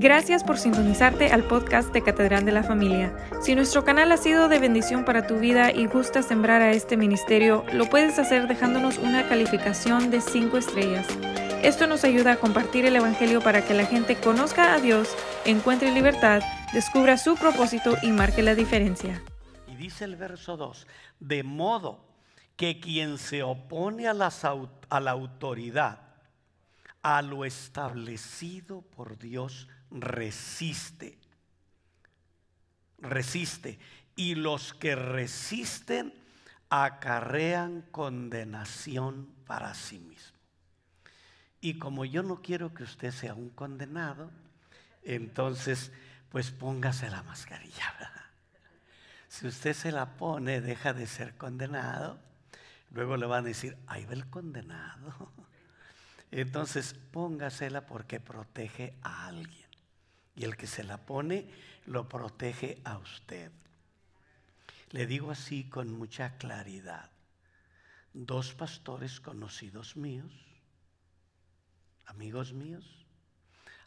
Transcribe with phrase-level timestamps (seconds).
[0.00, 3.16] Gracias por sintonizarte al podcast de Catedral de la Familia.
[3.42, 6.96] Si nuestro canal ha sido de bendición para tu vida y gusta sembrar a este
[6.96, 11.04] ministerio, lo puedes hacer dejándonos una calificación de 5 estrellas.
[11.64, 15.90] Esto nos ayuda a compartir el Evangelio para que la gente conozca a Dios, encuentre
[15.90, 16.42] libertad,
[16.72, 19.20] descubra su propósito y marque la diferencia.
[19.66, 20.86] Y dice el verso 2,
[21.18, 22.04] de modo
[22.54, 26.02] que quien se opone a, a la autoridad,
[27.02, 31.18] a lo establecido por Dios, resiste.
[32.98, 33.78] Resiste.
[34.16, 36.12] Y los que resisten
[36.70, 40.34] acarrean condenación para sí mismos.
[41.60, 44.30] Y como yo no quiero que usted sea un condenado,
[45.02, 45.90] entonces
[46.30, 47.94] pues póngase la mascarilla.
[49.30, 52.18] Si usted se la pone, deja de ser condenado.
[52.92, 55.30] Luego le van a decir, ahí va el condenado.
[56.30, 59.67] Entonces póngasela porque protege a alguien.
[60.38, 61.50] Y el que se la pone
[61.86, 63.50] lo protege a usted.
[64.90, 67.10] Le digo así con mucha claridad.
[68.14, 70.32] Dos pastores conocidos míos,
[72.06, 73.04] amigos míos,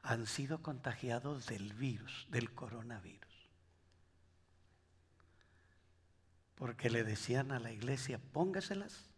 [0.04, 3.50] han sido contagiados del virus, del coronavirus.
[6.56, 9.10] Porque le decían a la iglesia, póngaselas.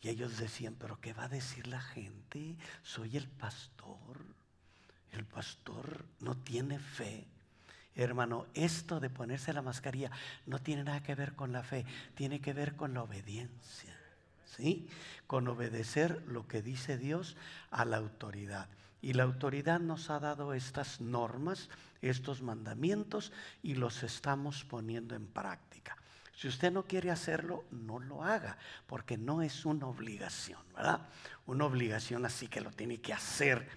[0.00, 2.56] Y ellos decían, pero ¿qué va a decir la gente?
[2.82, 4.39] Soy el pastor.
[5.12, 7.26] El pastor no tiene fe.
[7.94, 10.10] Hermano, esto de ponerse la mascarilla
[10.46, 13.96] no tiene nada que ver con la fe, tiene que ver con la obediencia.
[14.56, 14.88] ¿Sí?
[15.26, 17.36] Con obedecer lo que dice Dios
[17.70, 18.68] a la autoridad.
[19.02, 21.68] Y la autoridad nos ha dado estas normas,
[22.02, 25.96] estos mandamientos y los estamos poniendo en práctica.
[26.34, 31.06] Si usted no quiere hacerlo, no lo haga, porque no es una obligación, ¿verdad?
[31.46, 33.68] Una obligación así que lo tiene que hacer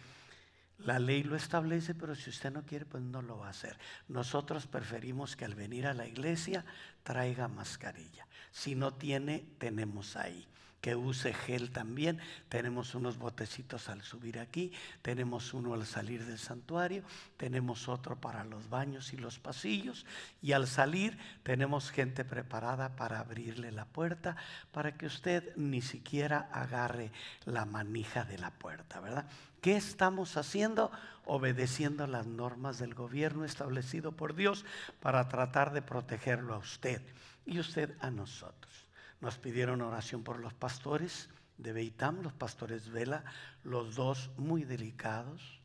[0.80, 3.78] la ley lo establece, pero si usted no quiere, pues no lo va a hacer.
[4.08, 6.66] Nosotros preferimos que al venir a la iglesia
[7.04, 8.28] traiga mascarilla.
[8.52, 10.48] Si no tiene, tenemos ahí
[10.84, 12.20] que use gel también.
[12.50, 17.04] Tenemos unos botecitos al subir aquí, tenemos uno al salir del santuario,
[17.38, 20.06] tenemos otro para los baños y los pasillos
[20.42, 24.36] y al salir tenemos gente preparada para abrirle la puerta
[24.74, 27.14] para que usted ni siquiera agarre
[27.46, 29.26] la manija de la puerta, ¿verdad?
[29.64, 30.92] ¿Qué estamos haciendo?
[31.24, 34.66] Obedeciendo las normas del gobierno establecido por Dios
[35.00, 37.02] para tratar de protegerlo a usted
[37.46, 38.90] y usted a nosotros.
[39.22, 43.24] Nos pidieron oración por los pastores de Beitam, los pastores Vela,
[43.64, 45.62] los dos muy delicados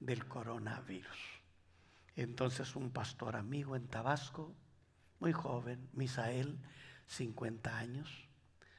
[0.00, 1.18] del coronavirus.
[2.16, 4.54] Entonces un pastor amigo en Tabasco,
[5.20, 6.58] muy joven, Misael,
[7.08, 8.08] 50 años,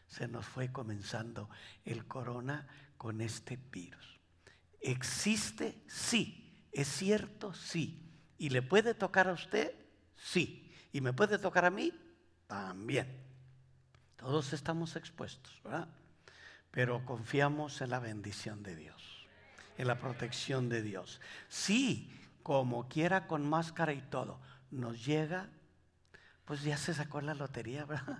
[0.08, 1.52] se nos fue comenzando
[1.84, 2.66] el corona
[2.97, 4.15] con este virus.
[4.85, 5.81] ¿Existe?
[5.88, 6.68] Sí.
[6.72, 7.56] ¿Es cierto?
[7.56, 8.07] Sí.
[8.38, 9.73] ¿Y le puede tocar a usted?
[10.16, 10.72] Sí.
[10.94, 11.91] ¿Y me puede tocar a mí?
[12.46, 13.07] También.
[14.16, 15.88] Todos estamos expuestos, ¿verdad?
[16.69, 19.28] Pero confiamos en la bendición de Dios,
[19.79, 21.19] en la protección de Dios.
[21.50, 22.12] Sí,
[22.44, 25.50] como quiera con máscara y todo, nos llega,
[26.46, 28.19] pues ya se sacó la lotería, ¿verdad?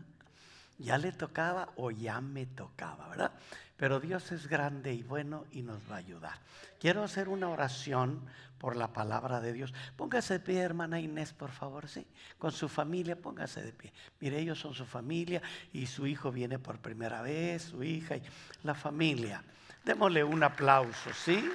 [0.78, 3.32] Ya le tocaba o ya me tocaba, ¿verdad?
[3.78, 6.40] Pero Dios es grande y bueno y nos va a ayudar.
[6.80, 8.26] Quiero hacer una oración
[8.58, 9.74] por la palabra de Dios.
[9.96, 12.08] Póngase de pie, hermana Inés, por favor, sí.
[12.38, 13.94] Con su familia, póngase de pie.
[14.20, 15.42] Mire, ellos son su familia
[15.74, 18.24] y su hijo viene por primera vez, su hija y
[18.64, 19.44] la familia.
[19.84, 21.50] Démosle un aplauso, ¿sí?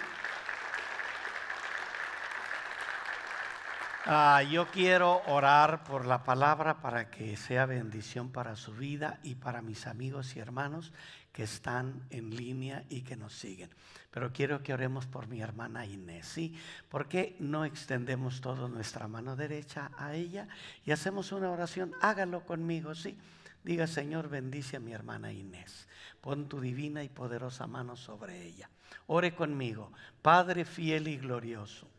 [4.06, 9.34] Ah, yo quiero orar por la palabra para que sea bendición para su vida y
[9.34, 10.90] para mis amigos y hermanos
[11.32, 13.68] que están en línea y que nos siguen.
[14.10, 16.58] Pero quiero que oremos por mi hermana Inés, ¿sí?
[16.88, 20.48] ¿Por qué no extendemos toda nuestra mano derecha a ella
[20.86, 21.92] y hacemos una oración?
[22.00, 23.18] Hágalo conmigo, ¿sí?
[23.62, 25.86] Diga, Señor, bendice a mi hermana Inés.
[26.22, 28.70] Pon tu divina y poderosa mano sobre ella.
[29.08, 31.89] Ore conmigo, Padre fiel y glorioso.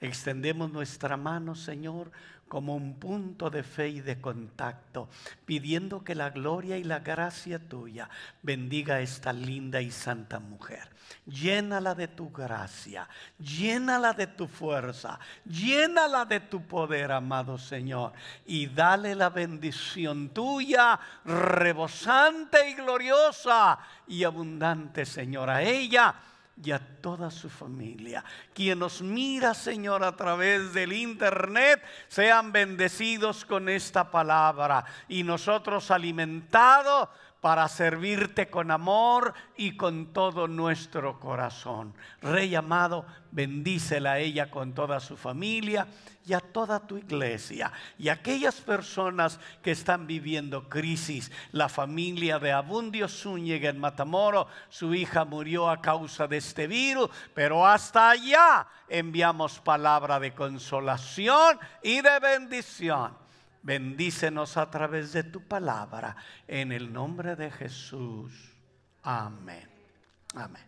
[0.00, 2.12] Extendemos nuestra mano, Señor,
[2.48, 5.08] como un punto de fe y de contacto,
[5.44, 8.08] pidiendo que la gloria y la gracia tuya
[8.42, 10.88] bendiga a esta linda y santa mujer.
[11.26, 13.08] Llénala de tu gracia,
[13.38, 18.12] llénala de tu fuerza, llénala de tu poder, amado Señor,
[18.46, 26.14] y dale la bendición tuya, rebosante y gloriosa y abundante, Señor, a ella
[26.64, 28.24] y a toda su familia.
[28.52, 35.90] Quien nos mira, Señor, a través del internet, sean bendecidos con esta palabra y nosotros
[35.90, 37.08] alimentados
[37.40, 41.94] para servirte con amor y con todo nuestro corazón.
[42.20, 45.86] Rey amado, bendícela a ella con toda su familia
[46.26, 47.72] y a toda tu iglesia.
[47.96, 54.92] Y aquellas personas que están viviendo crisis, la familia de Abundio Zúñiga en Matamoro, su
[54.94, 62.00] hija murió a causa de este virus, pero hasta allá enviamos palabra de consolación y
[62.00, 63.27] de bendición
[63.68, 66.16] Bendícenos a través de tu palabra.
[66.46, 68.32] En el nombre de Jesús.
[69.02, 69.68] Amén.
[70.34, 70.62] Amén.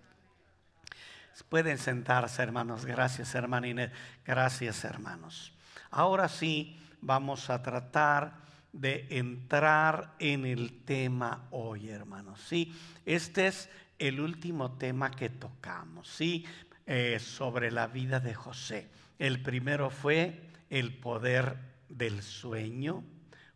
[1.49, 2.85] Pueden sentarse, hermanos.
[2.85, 3.91] Gracias, hermana Inés.
[4.26, 5.55] Gracias, hermanos.
[5.91, 8.35] Ahora sí, vamos a tratar
[8.70, 12.38] de entrar en el tema hoy, hermanos.
[12.47, 16.44] Sí, este es el último tema que tocamos, sí,
[16.85, 18.91] eh, sobre la vida de José.
[19.19, 23.05] El primero fue el poder del sueño.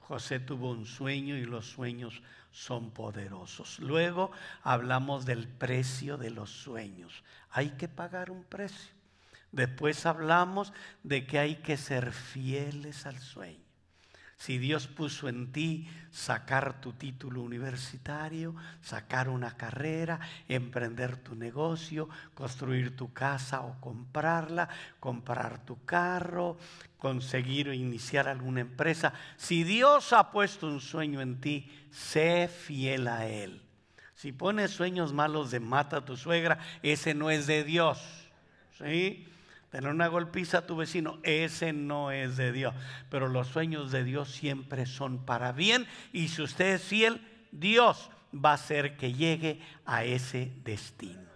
[0.00, 3.78] José tuvo un sueño y los sueños son poderosos.
[3.78, 4.30] Luego
[4.62, 7.24] hablamos del precio de los sueños.
[7.50, 8.92] Hay que pagar un precio.
[9.50, 10.72] Después hablamos
[11.02, 13.63] de que hay que ser fieles al sueño.
[14.44, 22.10] Si Dios puso en ti sacar tu título universitario, sacar una carrera, emprender tu negocio,
[22.34, 24.68] construir tu casa o comprarla,
[25.00, 26.58] comprar tu carro,
[26.98, 33.08] conseguir o iniciar alguna empresa, si Dios ha puesto un sueño en ti, sé fiel
[33.08, 33.62] a Él.
[34.14, 37.98] Si pones sueños malos de mata a tu suegra, ese no es de Dios.
[38.76, 39.26] ¿Sí?
[39.74, 42.72] Tener una golpiza a tu vecino, ese no es de Dios.
[43.10, 45.84] Pero los sueños de Dios siempre son para bien.
[46.12, 51.28] Y si usted es fiel, Dios va a hacer que llegue a ese destino.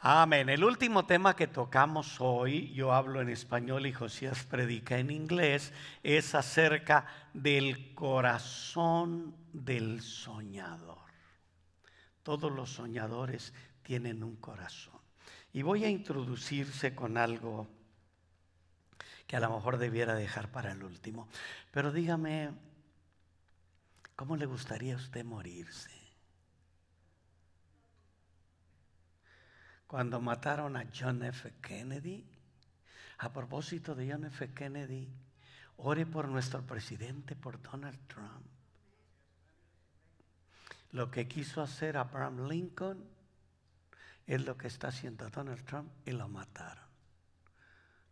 [0.00, 0.48] Amén.
[0.48, 5.70] El último tema que tocamos hoy, yo hablo en español y Josías predica en inglés,
[6.02, 7.04] es acerca
[7.34, 11.04] del corazón del soñador.
[12.22, 13.52] Todos los soñadores
[13.82, 15.03] tienen un corazón.
[15.54, 17.68] Y voy a introducirse con algo
[19.24, 21.28] que a lo mejor debiera dejar para el último.
[21.70, 22.50] Pero dígame,
[24.16, 25.92] ¿cómo le gustaría a usted morirse?
[29.86, 31.52] Cuando mataron a John F.
[31.62, 32.26] Kennedy,
[33.18, 34.52] a propósito de John F.
[34.54, 35.08] Kennedy,
[35.76, 38.44] ore por nuestro presidente, por Donald Trump.
[40.90, 43.13] Lo que quiso hacer Abraham Lincoln
[44.26, 46.84] es lo que está haciendo Donald Trump y lo mataron.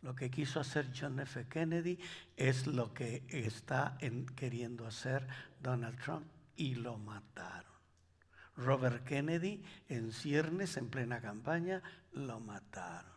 [0.02, 1.46] Lo que quiso hacer John F.
[1.48, 1.98] Kennedy
[2.36, 3.96] es lo que está
[4.34, 5.26] queriendo hacer
[5.60, 6.26] Donald Trump
[6.56, 7.70] y lo mataron.
[8.56, 11.82] Robert Kennedy en ciernes, en plena campaña,
[12.12, 13.12] lo mataron.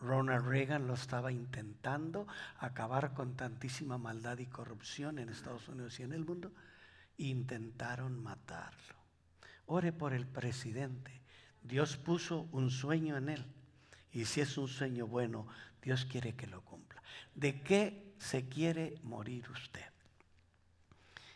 [0.00, 2.26] Ronald Reagan lo estaba intentando
[2.58, 6.52] acabar con tantísima maldad y corrupción en Estados Unidos y en el mundo.
[7.16, 8.96] Intentaron matarlo.
[9.66, 11.22] Ore por el presidente
[11.62, 13.44] Dios puso un sueño en él.
[14.12, 15.46] Y si es un sueño bueno,
[15.82, 17.02] Dios quiere que lo cumpla.
[17.34, 19.84] ¿De qué se quiere morir usted?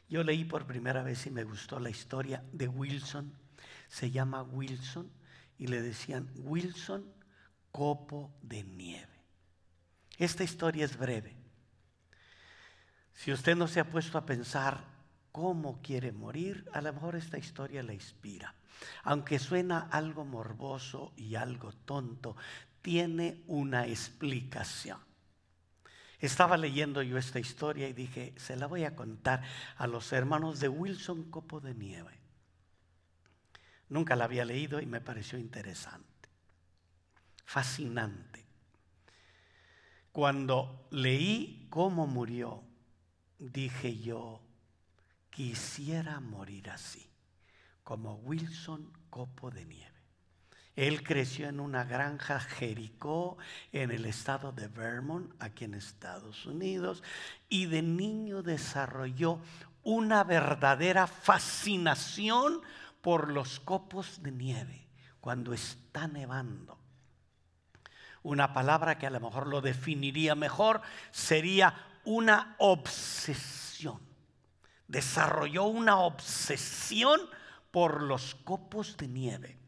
[0.08, 3.32] Yo leí por primera vez y me gustó la historia de Wilson.
[3.88, 5.10] Se llama Wilson
[5.58, 7.04] y le decían Wilson
[7.70, 9.08] copo de nieve.
[10.18, 11.36] Esta historia es breve.
[13.14, 14.91] Si usted no se ha puesto a pensar
[15.32, 18.54] cómo quiere morir, a lo mejor esta historia le inspira.
[19.02, 22.36] Aunque suena algo morboso y algo tonto,
[22.82, 24.98] tiene una explicación.
[26.18, 29.42] Estaba leyendo yo esta historia y dije, se la voy a contar
[29.76, 32.20] a los hermanos de Wilson Copo de Nieve.
[33.88, 36.28] Nunca la había leído y me pareció interesante,
[37.44, 38.46] fascinante.
[40.12, 42.62] Cuando leí cómo murió,
[43.38, 44.41] dije yo,
[45.32, 47.10] quisiera morir así
[47.82, 49.90] como Wilson Copo de Nieve.
[50.76, 53.36] Él creció en una granja Jericó
[53.72, 57.02] en el estado de Vermont, aquí en Estados Unidos,
[57.48, 59.40] y de niño desarrolló
[59.82, 62.60] una verdadera fascinación
[63.00, 64.86] por los copos de nieve
[65.20, 66.78] cuando está nevando.
[68.22, 71.74] Una palabra que a lo mejor lo definiría mejor sería
[72.04, 74.11] una obsesión.
[74.88, 77.20] Desarrolló una obsesión
[77.70, 79.58] por los copos de nieve.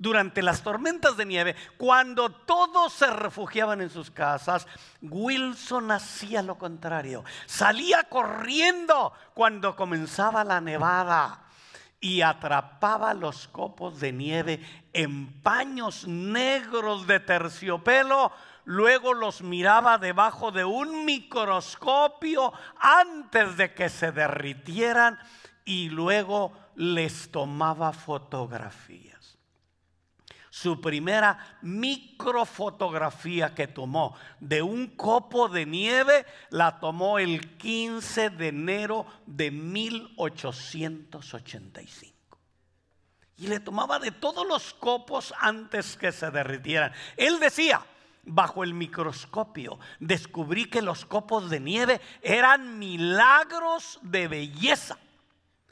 [0.00, 4.66] Durante las tormentas de nieve, cuando todos se refugiaban en sus casas,
[5.02, 7.24] Wilson hacía lo contrario.
[7.46, 11.48] Salía corriendo cuando comenzaba la nevada
[12.00, 14.60] y atrapaba los copos de nieve
[14.92, 18.30] en paños negros de terciopelo.
[18.68, 25.18] Luego los miraba debajo de un microscopio antes de que se derritieran
[25.64, 29.38] y luego les tomaba fotografías.
[30.50, 38.48] Su primera microfotografía que tomó de un copo de nieve la tomó el 15 de
[38.48, 42.38] enero de 1885
[43.38, 46.92] y le tomaba de todos los copos antes que se derritieran.
[47.16, 47.80] Él decía,
[48.28, 54.98] bajo el microscopio, descubrí que los copos de nieve eran milagros de belleza.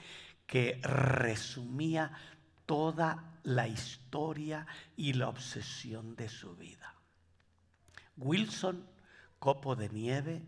[0.48, 2.12] que resumía
[2.66, 6.96] toda la historia y la obsesión de su vida.
[8.18, 8.86] Wilson,
[9.40, 10.44] copo de nieve,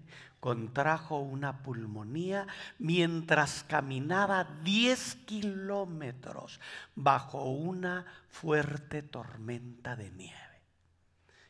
[0.45, 2.45] contrajo una pulmonía
[2.77, 6.59] mientras caminaba 10 kilómetros
[6.93, 10.61] bajo una fuerte tormenta de nieve.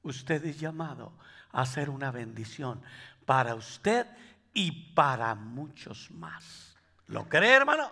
[0.04, 1.18] usted es llamado
[1.54, 2.84] a ser una bendición
[3.26, 4.06] para usted
[4.54, 6.76] y para muchos más.
[7.06, 7.90] ¿Lo cree, hermano?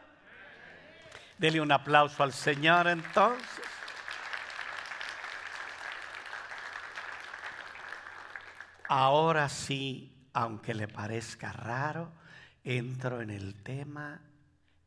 [1.37, 3.61] Dele un aplauso al Señor entonces.
[8.89, 12.11] Ahora sí, aunque le parezca raro,
[12.65, 14.21] entro en el tema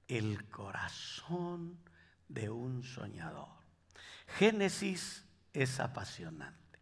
[0.06, 1.78] el corazón
[2.28, 3.48] de un soñador.
[4.26, 5.24] Génesis
[5.54, 6.78] es apasionante.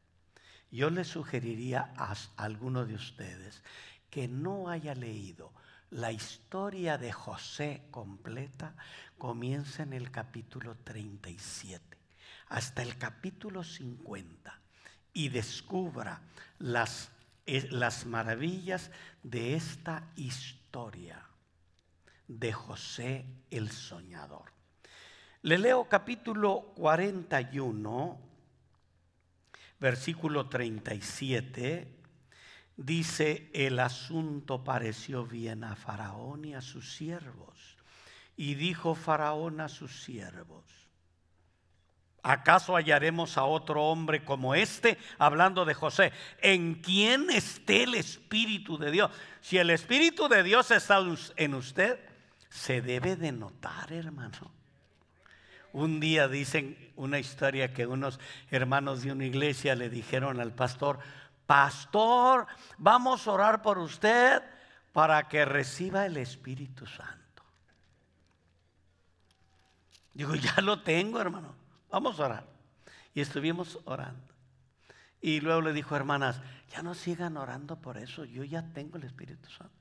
[0.72, 3.62] Yo le sugeriría a alguno de ustedes
[4.10, 5.52] que no haya leído
[5.90, 8.74] la historia de José completa,
[9.16, 11.96] comienza en el capítulo 37
[12.48, 14.60] hasta el capítulo 50
[15.12, 16.20] y descubra
[16.58, 17.10] las,
[17.46, 18.90] las maravillas
[19.22, 21.24] de esta historia
[22.28, 24.52] de José el soñador.
[25.42, 28.26] Le leo capítulo 41
[29.78, 31.88] versículo 37,
[32.76, 37.76] dice, el asunto pareció bien a Faraón y a sus siervos.
[38.36, 40.64] Y dijo Faraón a sus siervos,
[42.26, 44.98] ¿acaso hallaremos a otro hombre como este?
[45.16, 49.10] Hablando de José, ¿en quién esté el Espíritu de Dios?
[49.40, 50.98] Si el Espíritu de Dios está
[51.36, 52.00] en usted,
[52.50, 54.50] se debe de notar, hermano.
[55.72, 58.18] Un día dicen una historia que unos
[58.50, 60.98] hermanos de una iglesia le dijeron al pastor,
[61.46, 64.42] pastor, vamos a orar por usted
[64.92, 67.44] para que reciba el Espíritu Santo.
[70.12, 72.46] Digo, ya lo tengo, hermano, vamos a orar.
[73.14, 74.34] Y estuvimos orando.
[75.20, 76.40] Y luego le dijo, hermanas,
[76.70, 79.72] ya no sigan orando por eso, yo ya tengo el Espíritu Santo.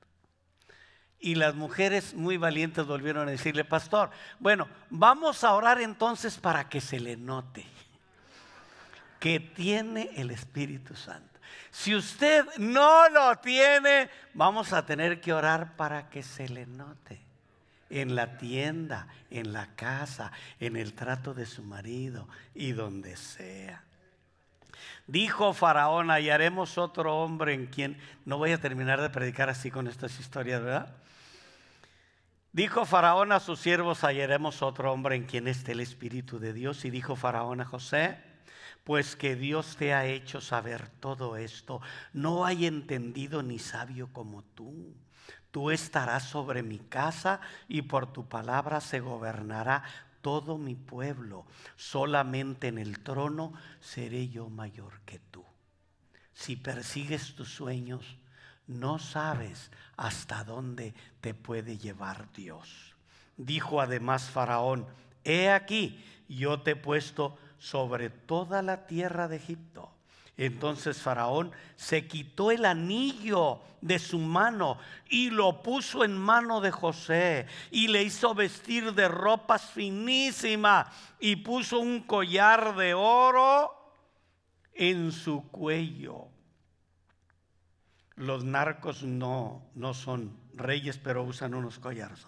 [1.18, 6.68] Y las mujeres muy valientes volvieron a decirle, pastor, bueno, vamos a orar entonces para
[6.68, 7.66] que se le note
[9.18, 11.40] que tiene el Espíritu Santo.
[11.70, 17.25] Si usted no lo tiene, vamos a tener que orar para que se le note.
[17.88, 23.84] En la tienda, en la casa, en el trato de su marido y donde sea.
[25.06, 27.98] Dijo Faraón, hallaremos otro hombre en quien...
[28.24, 30.96] No voy a terminar de predicar así con estas historias, ¿verdad?
[32.52, 36.84] Dijo Faraón a sus siervos, hallaremos otro hombre en quien esté el Espíritu de Dios.
[36.84, 38.18] Y dijo Faraón a José,
[38.82, 41.80] pues que Dios te ha hecho saber todo esto.
[42.12, 44.94] No hay entendido ni sabio como tú.
[45.56, 49.84] Tú estarás sobre mi casa y por tu palabra se gobernará
[50.20, 51.46] todo mi pueblo,
[51.76, 55.42] solamente en el trono seré yo mayor que tú.
[56.34, 58.18] Si persigues tus sueños,
[58.66, 62.94] no sabes hasta dónde te puede llevar Dios.
[63.38, 64.86] Dijo además Faraón,
[65.24, 69.95] he aquí, yo te he puesto sobre toda la tierra de Egipto
[70.36, 74.78] entonces Faraón se quitó el anillo de su mano
[75.08, 80.88] y lo puso en mano de José y le hizo vestir de ropas finísimas
[81.20, 83.72] y puso un collar de oro
[84.74, 86.28] en su cuello.
[88.16, 92.26] Los narcos no, no son reyes, pero usan unos collares.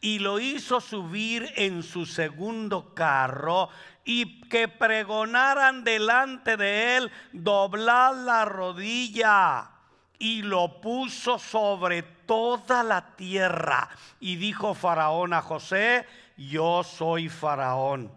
[0.00, 3.68] Y lo hizo subir en su segundo carro
[4.04, 9.70] y que pregonaran delante de él, doblar la rodilla.
[10.18, 13.88] Y lo puso sobre toda la tierra.
[14.18, 18.12] Y dijo Faraón a José, yo soy Faraón.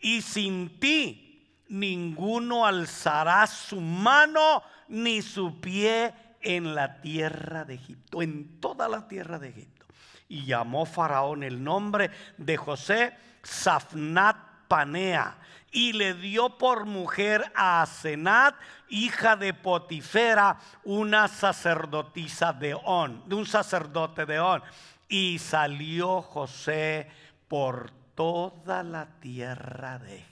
[0.00, 1.28] Y sin ti
[1.68, 6.14] ninguno alzará su mano ni su pie
[6.48, 9.84] en la tierra de Egipto, en toda la tierra de Egipto.
[10.28, 14.36] Y llamó Faraón el nombre de José Safnat
[14.66, 15.36] Panea
[15.70, 18.54] y le dio por mujer a Asenat,
[18.88, 24.62] hija de Potifera, una sacerdotisa de On, de un sacerdote de On.
[25.06, 27.10] Y salió José
[27.46, 30.24] por toda la tierra de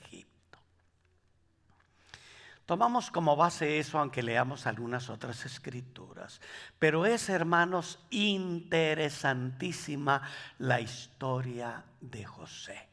[2.66, 6.40] Tomamos como base eso, aunque leamos algunas otras escrituras.
[6.80, 10.22] Pero es, hermanos, interesantísima
[10.58, 12.88] la historia de José.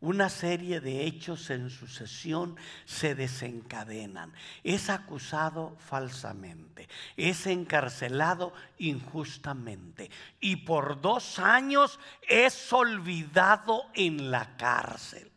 [0.00, 4.32] Una serie de hechos en sucesión se desencadenan.
[4.64, 10.10] Es acusado falsamente, es encarcelado injustamente
[10.40, 15.30] y por dos años es olvidado en la cárcel.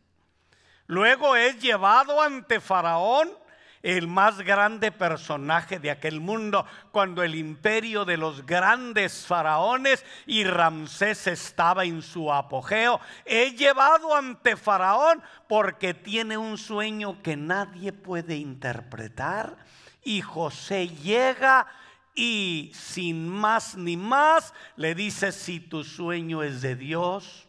[0.86, 3.41] Luego es llevado ante Faraón
[3.84, 10.44] el más grande personaje de aquel mundo, cuando el imperio de los grandes faraones y
[10.44, 13.00] Ramsés estaba en su apogeo.
[13.26, 19.58] He llevado ante Faraón porque tiene un sueño que nadie puede interpretar
[20.04, 21.68] y José llega
[22.14, 27.48] y sin más ni más le dice, si tu sueño es de Dios,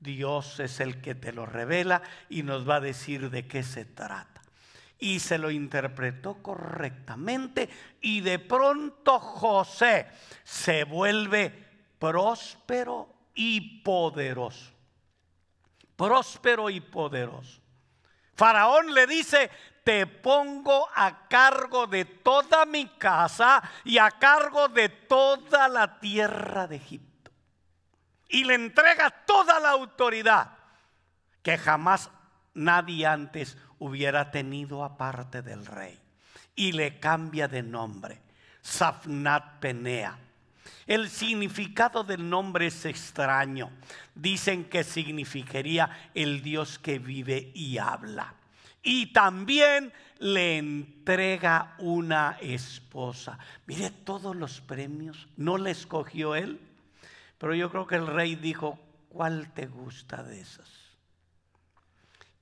[0.00, 3.84] Dios es el que te lo revela y nos va a decir de qué se
[3.84, 4.31] trata
[5.02, 7.68] y se lo interpretó correctamente
[8.00, 10.06] y de pronto José
[10.44, 11.50] se vuelve
[11.98, 14.70] próspero y poderoso.
[15.96, 17.60] Próspero y poderoso.
[18.36, 19.50] Faraón le dice,
[19.82, 26.68] te pongo a cargo de toda mi casa y a cargo de toda la tierra
[26.68, 27.32] de Egipto.
[28.28, 30.52] Y le entrega toda la autoridad
[31.42, 32.08] que jamás
[32.54, 35.98] nadie antes hubiera tenido aparte del rey.
[36.54, 38.20] Y le cambia de nombre,
[38.60, 40.18] Safnat Penea.
[40.86, 43.70] El significado del nombre es extraño.
[44.14, 48.34] Dicen que significaría el Dios que vive y habla.
[48.82, 53.38] Y también le entrega una esposa.
[53.66, 55.28] Mire todos los premios.
[55.36, 56.60] No le escogió él.
[57.38, 60.81] Pero yo creo que el rey dijo, ¿cuál te gusta de esas?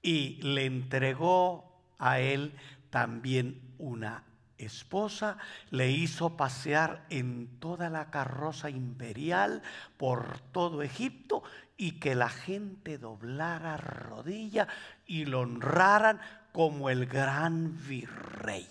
[0.02, 2.54] Y le entregó a él
[2.90, 4.24] también una
[4.58, 5.38] esposa,
[5.70, 9.62] le hizo pasear en toda la carroza imperial
[9.96, 11.42] por todo Egipto
[11.76, 14.68] y que la gente doblara rodilla
[15.06, 16.20] y lo honraran
[16.52, 18.68] como el gran virrey.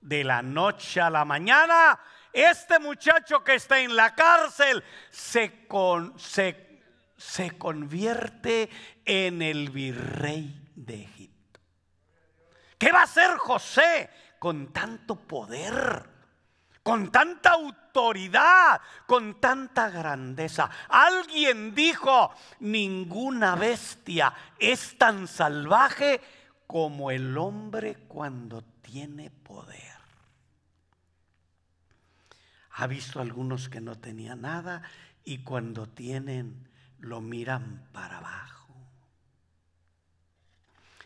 [0.00, 1.98] De la noche a la mañana,
[2.32, 6.63] este muchacho que está en la cárcel se, con, se
[7.26, 8.68] se convierte
[9.04, 11.60] en el virrey de Egipto.
[12.78, 16.10] ¿Qué va a hacer José con tanto poder?
[16.82, 20.70] Con tanta autoridad, con tanta grandeza.
[20.88, 26.20] Alguien dijo, ninguna bestia es tan salvaje
[26.66, 29.80] como el hombre cuando tiene poder.
[32.72, 34.82] Ha visto algunos que no tenían nada
[35.24, 36.68] y cuando tienen
[37.04, 38.74] lo miran para abajo.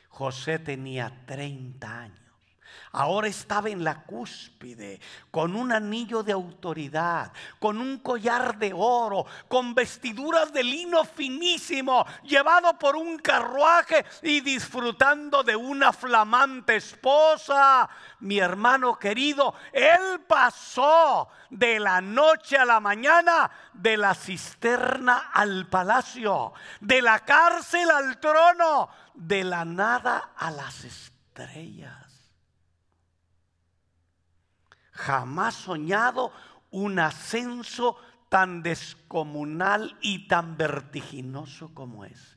[0.09, 2.28] José tenía 30 años
[2.93, 5.01] Ahora estaba en la cúspide,
[5.31, 12.07] con un anillo de autoridad, con un collar de oro, con vestiduras de lino finísimo,
[12.23, 17.89] llevado por un carruaje y disfrutando de una flamante esposa.
[18.21, 25.67] Mi hermano querido, él pasó de la noche a la mañana, de la cisterna al
[25.67, 32.08] palacio, de la cárcel al trono, de la nada a las estrellas
[34.99, 36.33] jamás soñado
[36.71, 37.97] un ascenso
[38.29, 42.37] tan descomunal y tan vertiginoso como es.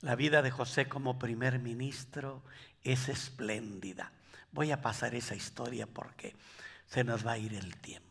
[0.00, 2.42] La vida de José como primer ministro
[2.82, 4.10] es espléndida.
[4.52, 6.34] Voy a pasar esa historia porque
[6.86, 8.08] se nos va a ir el tiempo.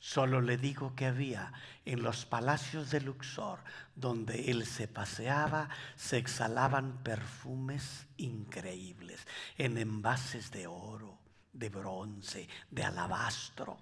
[0.00, 1.52] Solo le digo que había
[1.84, 3.60] en los palacios de Luxor,
[3.94, 9.24] donde él se paseaba, se exhalaban perfumes increíbles
[9.56, 11.21] en envases de oro,
[11.52, 13.78] de bronce, de alabastro,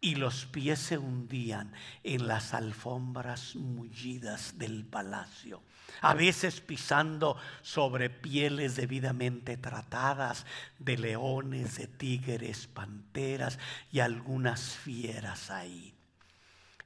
[0.00, 1.72] y los pies se hundían
[2.04, 5.62] en las alfombras mullidas del palacio,
[6.00, 10.46] a veces pisando sobre pieles debidamente tratadas
[10.78, 13.58] de leones, de tigres, panteras
[13.92, 15.94] y algunas fieras ahí.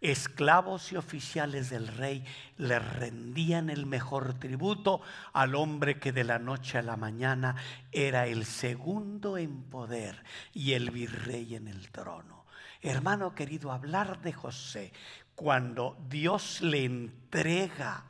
[0.05, 2.23] Esclavos y oficiales del rey
[2.59, 5.01] le rendían el mejor tributo
[5.33, 7.57] al hombre que de la noche a la mañana
[7.91, 12.45] era el segundo en poder y el virrey en el trono.
[12.83, 14.93] Hermano querido, hablar de José
[15.35, 18.05] cuando Dios le entrega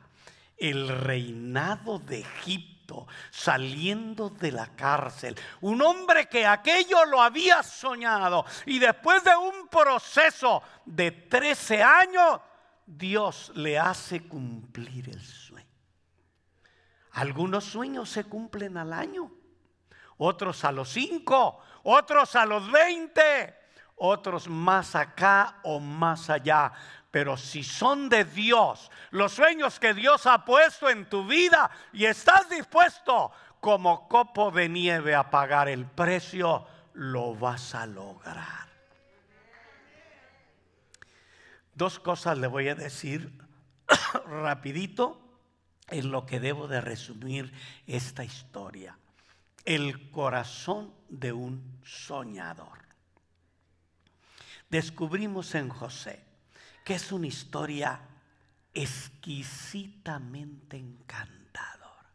[0.57, 2.74] el reinado de Egipto
[3.31, 5.37] saliendo de la cárcel.
[5.61, 12.39] Un hombre que aquello lo había soñado y después de un proceso de 13 años,
[12.85, 15.65] Dios le hace cumplir el sueño.
[17.11, 19.31] Algunos sueños se cumplen al año,
[20.17, 23.55] otros a los 5, otros a los 20,
[23.95, 26.73] otros más acá o más allá.
[27.15, 32.03] Pero si son de Dios, los sueños que Dios ha puesto en tu vida y
[32.03, 38.67] estás dispuesto como copo de nieve a pagar el precio, lo vas a lograr.
[41.73, 43.31] Dos cosas le voy a decir
[44.25, 45.17] rapidito
[45.87, 47.53] en lo que debo de resumir
[47.87, 48.99] esta historia.
[49.63, 52.83] El corazón de un soñador.
[54.69, 56.24] Descubrimos en José
[56.85, 57.99] que es una historia
[58.71, 62.11] exquisitamente encantadora.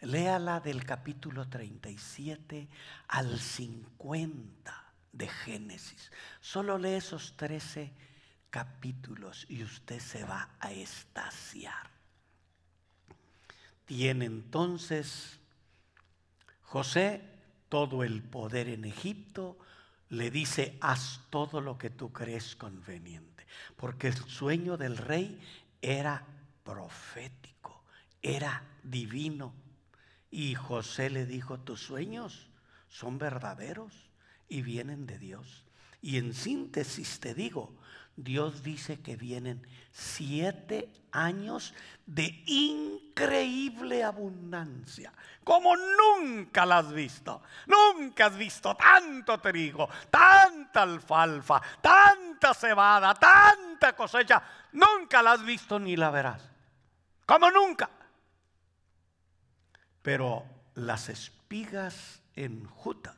[0.00, 2.66] Léala del capítulo 37
[3.08, 6.10] al 50 de Génesis.
[6.40, 7.92] Solo lee esos 13
[8.48, 11.90] capítulos y usted se va a estasiar.
[13.84, 15.38] Tiene entonces
[16.62, 17.20] José
[17.68, 19.58] todo el poder en Egipto,
[20.08, 23.29] le dice, haz todo lo que tú crees conveniente
[23.76, 25.40] porque el sueño del rey
[25.82, 26.26] era
[26.64, 27.82] profético,
[28.22, 29.54] era divino.
[30.30, 32.48] Y José le dijo, tus sueños
[32.88, 34.10] son verdaderos
[34.48, 35.64] y vienen de Dios.
[36.02, 37.74] Y en síntesis te digo,
[38.22, 41.74] Dios dice que vienen siete años
[42.06, 47.42] de increíble abundancia, como nunca la has visto.
[47.66, 54.42] Nunca has visto tanto trigo, tanta alfalfa, tanta cebada, tanta cosecha.
[54.72, 56.42] Nunca la has visto ni la verás.
[57.26, 57.88] Como nunca.
[60.02, 63.16] Pero las espigas enjutas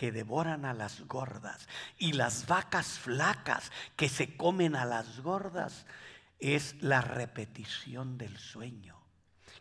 [0.00, 5.84] que devoran a las gordas y las vacas flacas que se comen a las gordas
[6.38, 8.96] es la repetición del sueño.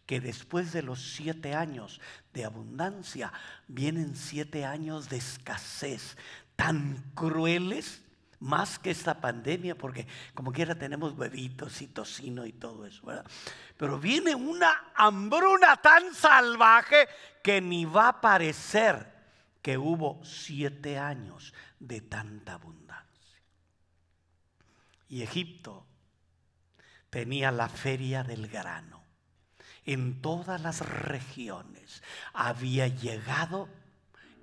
[0.05, 1.99] Que después de los siete años
[2.31, 3.33] de abundancia
[3.67, 6.15] vienen siete años de escasez
[6.55, 8.01] tan crueles,
[8.39, 13.25] más que esta pandemia, porque como quiera tenemos huevitos y tocino y todo eso, ¿verdad?
[13.75, 17.09] Pero viene una hambruna tan salvaje
[17.43, 19.18] que ni va a parecer
[19.61, 23.09] que hubo siete años de tanta abundancia.
[25.07, 25.85] Y Egipto
[27.09, 29.03] tenía la feria del grano.
[29.85, 33.69] En todas las regiones había llegado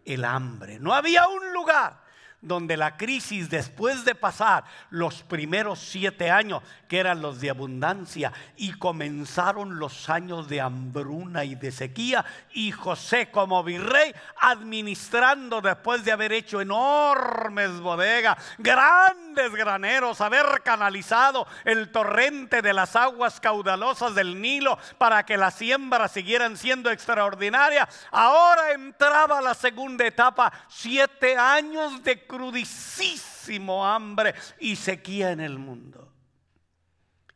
[0.05, 0.81] el hambre.
[0.81, 2.06] No había un lugar
[2.47, 8.33] donde la crisis después de pasar los primeros siete años, que eran los de abundancia,
[8.57, 16.05] y comenzaron los años de hambruna y de sequía, y José como virrey administrando después
[16.05, 24.15] de haber hecho enormes bodegas, grandes graneros, haber canalizado el torrente de las aguas caudalosas
[24.15, 31.37] del Nilo para que las siembras siguieran siendo extraordinarias, ahora entraba la segunda etapa, siete
[31.37, 36.13] años de crudicísimo hambre y sequía en el mundo.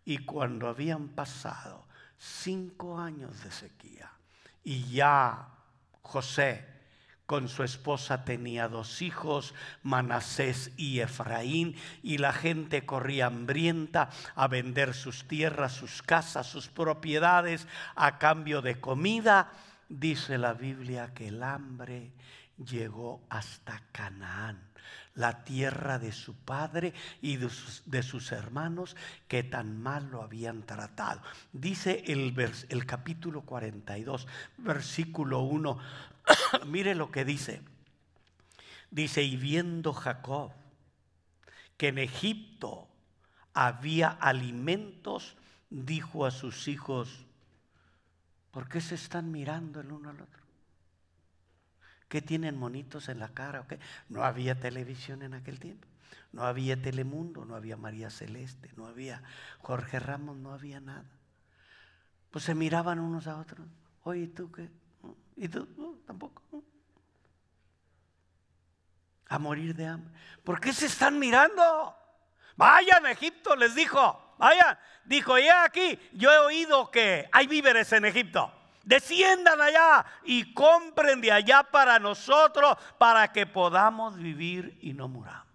[0.04, 1.86] Y cuando habían pasado
[2.18, 4.12] cinco años de sequía
[4.62, 5.48] y ya
[6.02, 6.66] José
[7.24, 14.48] con su esposa tenía dos hijos, Manasés y Efraín, y la gente corría hambrienta a
[14.48, 19.52] vender sus tierras, sus casas, sus propiedades a cambio de comida.
[19.88, 22.12] Dice la Biblia que el hambre
[22.58, 24.69] llegó hasta Canaán
[25.14, 28.96] la tierra de su padre y de sus, hermanos
[29.28, 31.20] que tan mal lo habían tratado.
[31.52, 32.34] Dice el,
[32.68, 34.26] el capítulo 42,
[34.58, 35.78] versículo 1,
[36.66, 37.62] mire lo que dice.
[38.90, 40.52] Dice, y viendo Jacob
[41.76, 42.88] que en Egipto
[43.54, 45.36] había alimentos,
[45.70, 47.24] dijo a sus hijos,
[48.50, 50.39] ¿por qué se están mirando el uno al otro?
[52.10, 53.64] ¿Qué tienen monitos en la cara?
[54.08, 55.86] No había televisión en aquel tiempo.
[56.32, 59.22] No había Telemundo, no había María Celeste, no había
[59.60, 61.08] Jorge Ramos, no había nada.
[62.32, 63.64] Pues se miraban unos a otros.
[64.02, 64.68] Oye, ¿tú qué?
[65.36, 66.02] ¿Y tú?
[66.04, 66.42] tampoco.
[69.28, 70.12] A morir de hambre.
[70.42, 71.94] ¿Por qué se están mirando?
[72.56, 74.34] Vayan a Egipto, les dijo.
[74.36, 74.76] Vayan.
[75.04, 78.52] Dijo, ya aquí, yo he oído que hay víveres en Egipto.
[78.90, 85.46] Desciendan allá y compren de allá para nosotros para que podamos vivir y no muramos.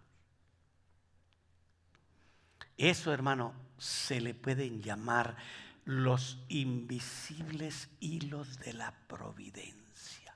[2.78, 5.36] Eso, hermano, se le pueden llamar
[5.84, 10.34] los invisibles hilos de la providencia.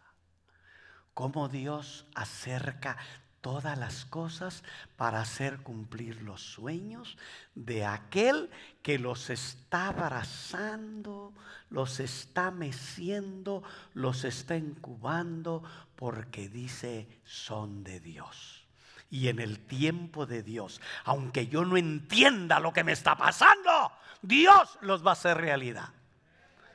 [1.13, 2.97] Cómo Dios acerca
[3.41, 4.63] todas las cosas
[4.97, 7.17] para hacer cumplir los sueños
[7.55, 8.49] de aquel
[8.81, 11.33] que los está abrazando,
[11.69, 15.63] los está meciendo, los está incubando,
[15.95, 18.65] porque dice son de Dios.
[19.09, 23.91] Y en el tiempo de Dios, aunque yo no entienda lo que me está pasando,
[24.21, 25.89] Dios los va a hacer realidad.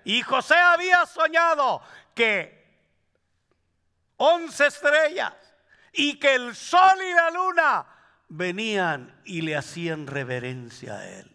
[0.05, 1.81] Y José había soñado
[2.14, 2.64] que
[4.16, 5.33] once estrellas
[5.94, 7.87] y que el sol y la luna
[8.28, 11.30] venían y le hacían reverencia a él.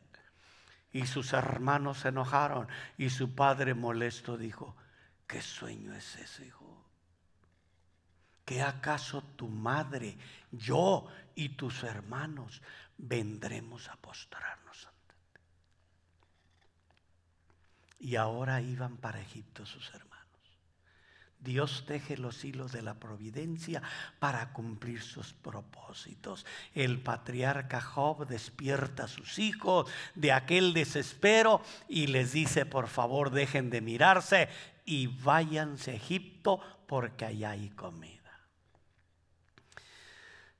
[0.92, 2.68] Y sus hermanos se enojaron
[2.98, 4.76] y su padre molesto dijo,
[5.28, 6.66] ¿qué sueño es ese, hijo?
[8.44, 10.18] ¿Que acaso tu madre,
[10.52, 12.62] yo y tus hermanos
[12.98, 15.42] vendremos a postrarnos ante ti?
[18.08, 20.09] Y ahora iban para Egipto sus hermanos.
[21.40, 23.82] Dios teje los hilos de la providencia
[24.20, 26.46] para cumplir sus propósitos.
[26.74, 33.32] El patriarca Job despierta a sus hijos de aquel desespero y les dice, por favor,
[33.32, 34.50] dejen de mirarse
[34.86, 38.19] y váyanse a Egipto porque allá hay comida.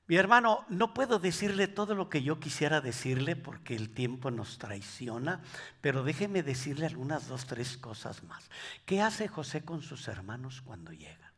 [0.10, 4.58] Mi hermano, no puedo decirle todo lo que yo quisiera decirle porque el tiempo nos
[4.58, 5.44] traiciona,
[5.82, 8.50] pero déjeme decirle algunas dos, tres cosas más.
[8.88, 11.32] ¿Qué hace José con sus hermanos cuando llegan?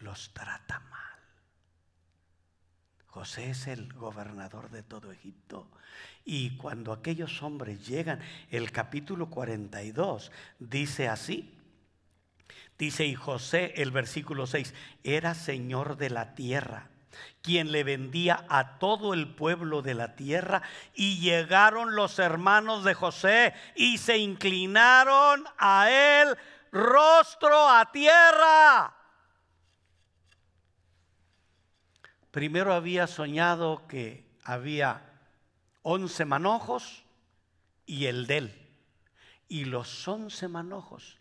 [0.00, 1.18] Los trata mal.
[3.06, 5.70] José es el gobernador de todo Egipto.
[6.22, 11.55] Y cuando aquellos hombres llegan, el capítulo 42 dice así,
[12.78, 16.90] Dice, y José, el versículo 6, era señor de la tierra,
[17.40, 20.62] quien le vendía a todo el pueblo de la tierra,
[20.94, 26.36] y llegaron los hermanos de José y se inclinaron a él
[26.70, 28.94] rostro a tierra.
[32.30, 35.02] Primero había soñado que había
[35.80, 37.04] once manojos
[37.86, 38.68] y el de él.
[39.48, 41.15] Y los once manojos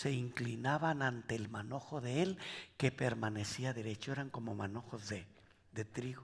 [0.00, 2.38] se inclinaban ante el manojo de él
[2.76, 5.26] que permanecía derecho, eran como manojos de,
[5.86, 6.22] trigo.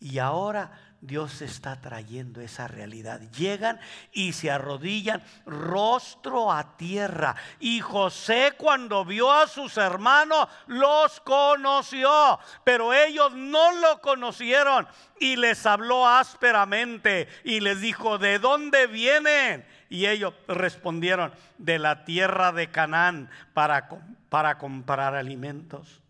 [0.00, 3.20] Y ahora Dios está trayendo esa realidad.
[3.30, 3.78] Llegan
[4.12, 7.36] y se arrodillan rostro a tierra.
[7.60, 14.88] Y José cuando vio a sus hermanos los conoció, pero ellos no lo conocieron
[15.20, 19.64] y les habló ásperamente y les dijo, ¿de dónde vienen?
[19.92, 23.90] Y ellos respondieron, de la tierra de Canaán para,
[24.30, 26.01] para comprar alimentos.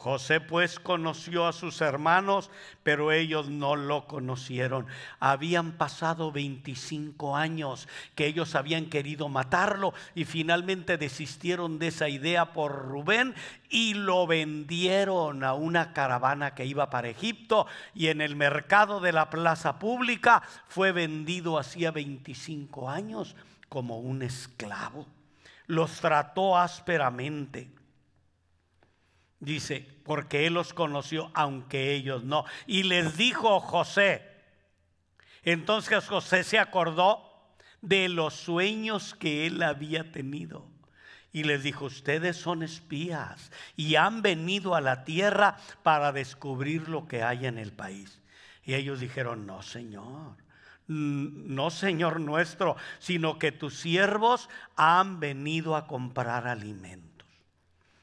[0.00, 2.50] José pues conoció a sus hermanos,
[2.82, 4.86] pero ellos no lo conocieron.
[5.18, 12.54] Habían pasado 25 años que ellos habían querido matarlo y finalmente desistieron de esa idea
[12.54, 13.34] por Rubén
[13.68, 19.12] y lo vendieron a una caravana que iba para Egipto y en el mercado de
[19.12, 23.36] la plaza pública fue vendido hacía 25 años
[23.68, 25.06] como un esclavo.
[25.66, 27.79] Los trató ásperamente
[29.40, 32.44] Dice, porque él los conoció aunque ellos no.
[32.66, 34.22] Y les dijo José.
[35.42, 37.26] Entonces José se acordó
[37.80, 40.68] de los sueños que él había tenido.
[41.32, 47.06] Y les dijo, ustedes son espías y han venido a la tierra para descubrir lo
[47.06, 48.20] que hay en el país.
[48.64, 50.36] Y ellos dijeron, no, Señor,
[50.88, 57.09] no, Señor nuestro, sino que tus siervos han venido a comprar alimento.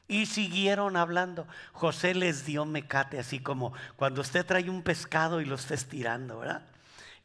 [0.08, 1.46] Y siguieron hablando.
[1.72, 6.38] José les dio mecate, así como cuando usted trae un pescado y lo está estirando,
[6.38, 6.62] ¿verdad?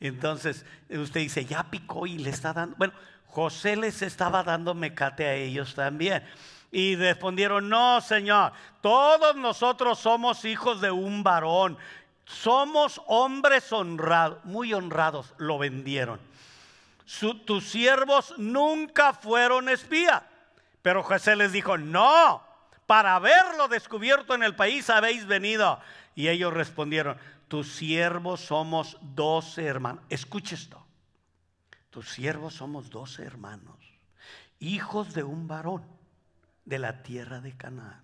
[0.01, 2.75] Entonces usted dice, ya picó y le está dando.
[2.75, 2.93] Bueno,
[3.27, 6.23] José les estaba dando mecate a ellos también.
[6.71, 11.77] Y respondieron, no, Señor, todos nosotros somos hijos de un varón.
[12.25, 16.19] Somos hombres honrados, muy honrados, lo vendieron.
[17.45, 20.21] tus siervos nunca fueron espías.
[20.81, 22.42] Pero José les dijo, no,
[22.85, 25.79] para haberlo descubierto en el país habéis venido.
[26.15, 27.17] Y ellos respondieron,
[27.47, 30.03] tus siervos somos doce hermanos.
[30.09, 30.83] Escucha esto.
[31.89, 33.77] Tus siervos somos doce hermanos,
[34.59, 35.83] hijos de un varón
[36.65, 38.01] de la tierra de Canaán.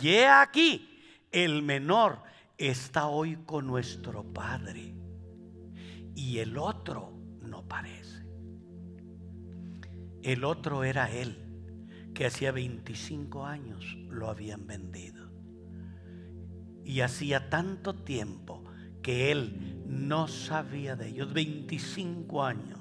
[0.00, 2.22] Y aquí, el menor
[2.56, 4.94] está hoy con nuestro padre
[6.14, 7.12] y el otro
[7.42, 8.22] no parece.
[10.22, 11.51] El otro era él
[12.14, 15.30] que hacía 25 años lo habían vendido.
[16.84, 18.64] Y hacía tanto tiempo
[19.02, 22.80] que él no sabía de ellos, 25 años.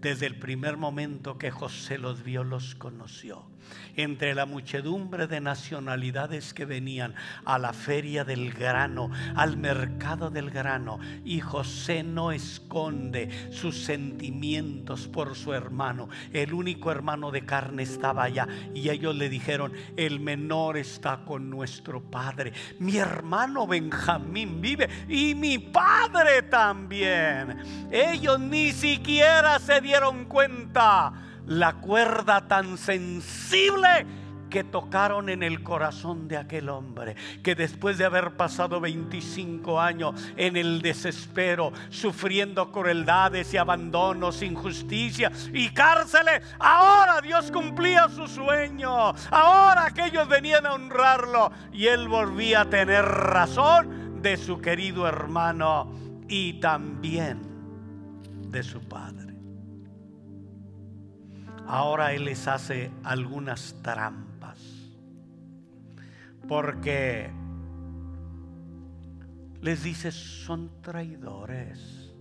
[0.00, 3.50] Desde el primer momento que José los vio, los conoció
[3.96, 10.50] entre la muchedumbre de nacionalidades que venían a la feria del grano, al mercado del
[10.50, 10.98] grano.
[11.24, 16.08] Y José no esconde sus sentimientos por su hermano.
[16.32, 21.48] El único hermano de carne estaba allá y ellos le dijeron, el menor está con
[21.48, 22.52] nuestro padre.
[22.78, 27.58] Mi hermano Benjamín vive y mi padre también.
[27.90, 34.06] Ellos ni siquiera se dieron cuenta la cuerda tan sensible
[34.50, 40.14] que tocaron en el corazón de aquel hombre, que después de haber pasado 25 años
[40.36, 49.12] en el desespero, sufriendo crueldades y abandonos, injusticia y cárceles, ahora Dios cumplía su sueño,
[49.30, 55.06] ahora que ellos venían a honrarlo y él volvía a tener razón de su querido
[55.06, 55.92] hermano
[56.28, 57.42] y también
[58.50, 59.15] de su padre.
[61.66, 64.58] Ahora Él les hace algunas trampas.
[66.46, 67.30] Porque
[69.60, 72.14] les dice, son traidores.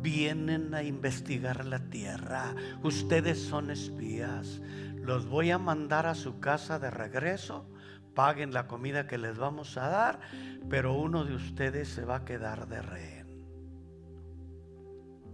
[0.00, 2.54] Vienen a investigar la tierra.
[2.82, 4.60] Ustedes son espías.
[4.96, 7.66] Los voy a mandar a su casa de regreso.
[8.14, 10.20] Paguen la comida que les vamos a dar.
[10.68, 13.17] Pero uno de ustedes se va a quedar de rey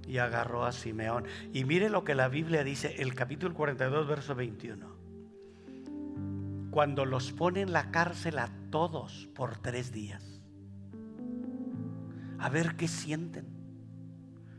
[0.06, 1.24] y agarró a Simeón.
[1.52, 4.86] Y mire lo que la Biblia dice, el capítulo 42, verso 21.
[6.70, 10.40] Cuando los pone en la cárcel a todos por tres días.
[12.38, 13.46] A ver qué sienten.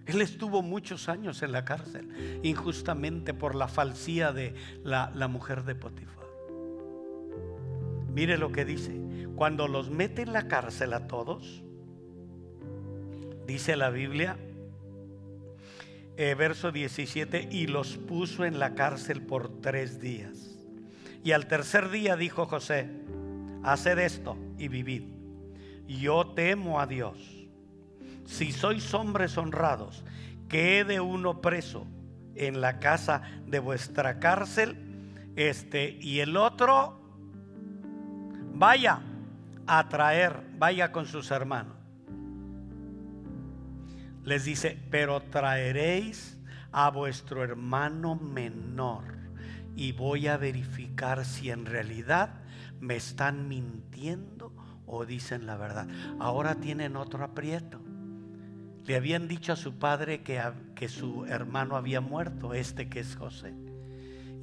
[0.05, 4.53] Él estuvo muchos años en la cárcel, injustamente por la falsía de
[4.83, 6.25] la, la mujer de Potifar.
[8.13, 9.01] Mire lo que dice.
[9.35, 11.63] Cuando los mete en la cárcel a todos,
[13.45, 14.37] dice la Biblia,
[16.17, 20.57] eh, verso 17, y los puso en la cárcel por tres días.
[21.23, 22.89] Y al tercer día dijo José,
[23.63, 25.03] haced esto y vivid.
[25.87, 27.17] Yo temo a Dios.
[28.25, 30.03] Si sois hombres honrados,
[30.47, 31.85] quede uno preso
[32.35, 34.77] en la casa de vuestra cárcel,
[35.35, 37.01] este y el otro
[38.53, 39.01] vaya
[39.67, 41.84] a traer, vaya con sus hermanos
[44.25, 46.37] les dice, pero traeréis
[46.71, 49.03] a vuestro hermano menor
[49.75, 52.41] y voy a verificar si en realidad
[52.79, 54.51] me están mintiendo
[54.87, 55.87] o dicen la verdad.
[56.19, 57.79] Ahora tienen otro aprieto.
[58.85, 60.41] Le habían dicho a su padre que,
[60.75, 63.53] que su hermano había muerto, este que es José.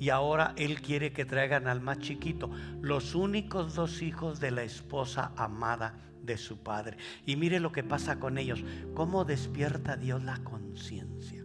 [0.00, 4.64] y ahora él quiere que traigan al más chiquito, los únicos dos hijos de la
[4.64, 6.96] esposa amada de su padre.
[7.26, 8.64] Y mire lo que pasa con ellos,
[8.94, 11.44] cómo despierta Dios la conciencia.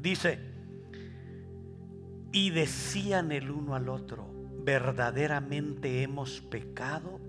[0.00, 0.38] Dice,
[2.32, 4.28] y decían el uno al otro,
[4.64, 7.20] verdaderamente hemos pecado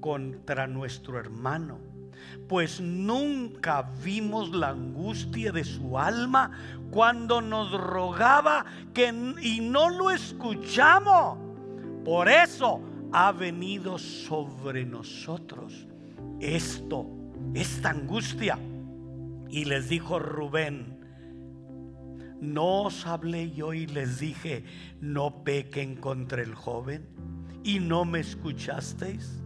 [0.00, 1.78] contra nuestro hermano,
[2.48, 6.50] pues nunca vimos la angustia de su alma
[6.90, 9.08] cuando nos rogaba que
[9.40, 11.38] y no lo escuchamos.
[12.04, 12.80] Por eso
[13.12, 15.87] ha venido sobre nosotros
[16.40, 17.06] esto,
[17.54, 18.58] esta angustia.
[19.50, 20.98] Y les dijo Rubén,
[22.40, 24.64] no os hablé yo y les dije,
[25.00, 27.08] no pequen contra el joven
[27.64, 29.42] y no me escuchasteis.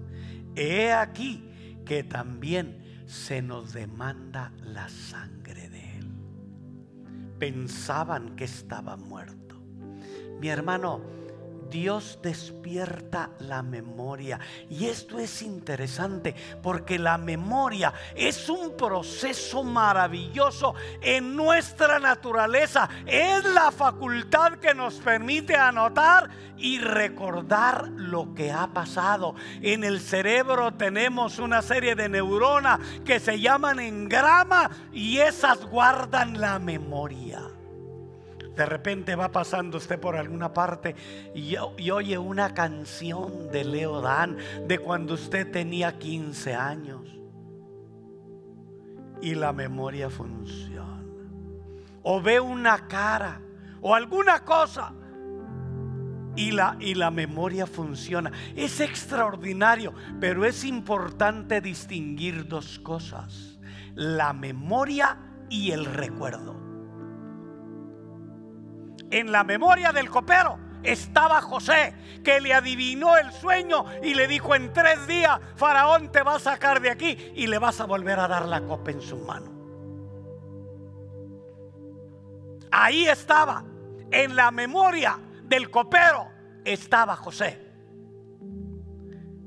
[0.55, 1.49] He aquí
[1.87, 6.07] que también se nos demanda la sangre de él.
[7.39, 9.61] Pensaban que estaba muerto.
[10.41, 11.01] Mi hermano,
[11.73, 14.39] Dios despierta la memoria.
[14.69, 22.89] Y esto es interesante porque la memoria es un proceso maravilloso en nuestra naturaleza.
[23.07, 29.35] Es la facultad que nos permite anotar y recordar lo que ha pasado.
[29.63, 36.39] En el cerebro tenemos una serie de neuronas que se llaman engrama y esas guardan
[36.39, 37.52] la memoria.
[38.55, 40.95] De repente va pasando usted por alguna parte
[41.35, 44.37] y, oye una canción de Leo Dan
[44.67, 47.19] de cuando usted tenía 15 años.
[49.23, 51.03] Y la memoria funciona.
[52.03, 53.41] O ve una cara
[53.81, 54.93] o alguna cosa
[56.35, 58.33] y la, y la, memoria funciona.
[58.55, 63.59] Es extraordinario, pero es importante distinguir dos cosas,
[63.95, 66.72] la memoria y el recuerdo
[69.13, 71.95] en la memoria del copero estaba José,
[72.25, 76.41] que le adivinó el sueño y le dijo, en tres días Faraón te va a
[76.41, 79.53] sacar de aquí y le vas a volver a dar la copa en su mano.
[82.71, 83.65] Ahí estaba,
[84.11, 86.29] en la memoria del copero
[86.65, 87.61] estaba José.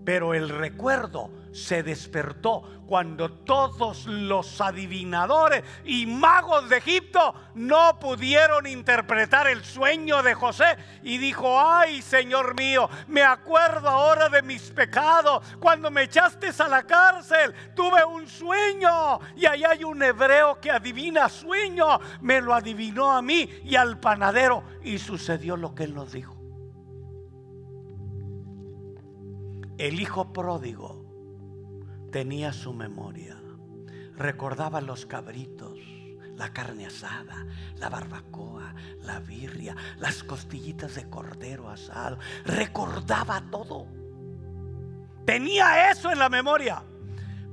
[0.05, 8.67] Pero el recuerdo se despertó cuando todos los adivinadores y magos de Egipto no pudieron
[8.67, 10.65] interpretar el sueño de José
[11.01, 16.67] y dijo, ay Señor mío, me acuerdo ahora de mis pecados, cuando me echaste a
[16.67, 22.53] la cárcel, tuve un sueño y ahí hay un hebreo que adivina sueño, me lo
[22.53, 26.35] adivinó a mí y al panadero y sucedió lo que él nos dijo.
[29.77, 31.04] El hijo pródigo
[32.16, 33.36] tenía su memoria.
[34.16, 35.78] Recordaba los cabritos,
[36.38, 37.45] la carne asada,
[37.76, 42.18] la barbacoa, la birria, las costillitas de cordero asado.
[42.45, 43.88] Recordaba todo.
[45.26, 46.84] Tenía eso en la memoria.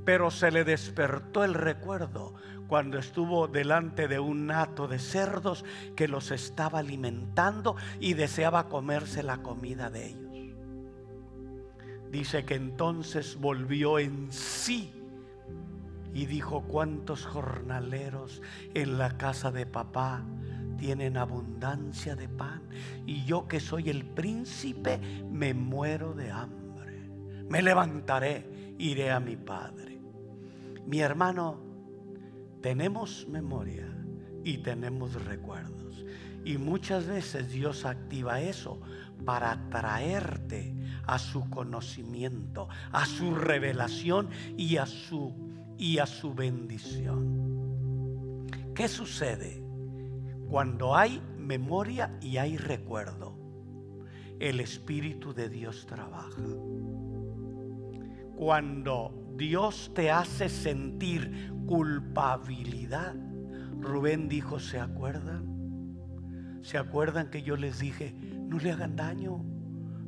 [0.05, 2.33] Pero se le despertó el recuerdo
[2.69, 5.65] cuando estuvo delante de un nato de cerdos
[5.97, 10.22] que los estaba alimentando y deseaba comerse la comida de ellos.
[12.13, 14.91] Dice que entonces volvió en sí
[16.13, 18.43] y dijo, ¿cuántos jornaleros
[18.75, 20.23] en la casa de papá
[20.77, 22.61] tienen abundancia de pan?
[23.07, 24.99] Y yo que soy el príncipe
[25.31, 27.09] me muero de hambre.
[27.49, 29.99] Me levantaré, iré a mi padre.
[30.85, 31.61] Mi hermano,
[32.61, 33.91] tenemos memoria
[34.43, 36.05] y tenemos recuerdos.
[36.45, 38.79] Y muchas veces Dios activa eso
[39.25, 45.33] para traerte a su conocimiento, a su revelación y a su,
[45.77, 48.47] y a su bendición.
[48.73, 49.63] ¿Qué sucede
[50.49, 53.37] cuando hay memoria y hay recuerdo?
[54.39, 56.41] El Espíritu de Dios trabaja.
[58.35, 63.15] Cuando Dios te hace sentir culpabilidad,
[63.79, 65.53] Rubén dijo, ¿se acuerdan?
[66.61, 69.52] ¿Se acuerdan que yo les dije, no le hagan daño?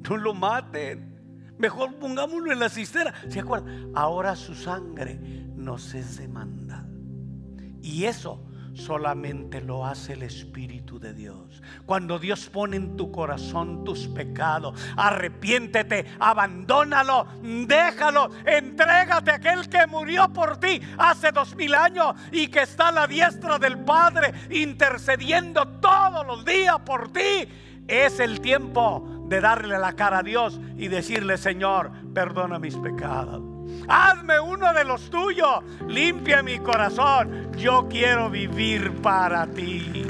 [0.10, 1.14] No lo maten.
[1.58, 3.14] Mejor pongámoslo en la cisterna.
[3.30, 3.92] ¿Se acuerdan?
[3.96, 5.20] Ahora su sangre
[5.56, 6.86] nos es demanda.
[7.82, 11.62] Y eso solamente lo hace el Espíritu de Dios.
[11.86, 19.88] Cuando Dios pone en tu corazón tus pecados, arrepiéntete, abandónalo, déjalo, entrégate a aquel que
[19.88, 24.34] murió por ti hace dos mil años y que está a la diestra del Padre
[24.50, 27.48] intercediendo todos los días por ti.
[27.88, 33.42] Es el tiempo de darle la cara a Dios y decirle, Señor, perdona mis pecados.
[33.88, 37.52] Hazme uno de los tuyos, limpia mi corazón.
[37.58, 40.06] Yo quiero vivir para ti.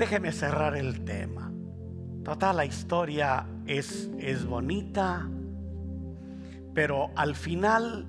[0.00, 1.52] déjeme cerrar el tema.
[2.24, 5.28] Total, la historia es, es bonita,
[6.72, 8.06] pero al final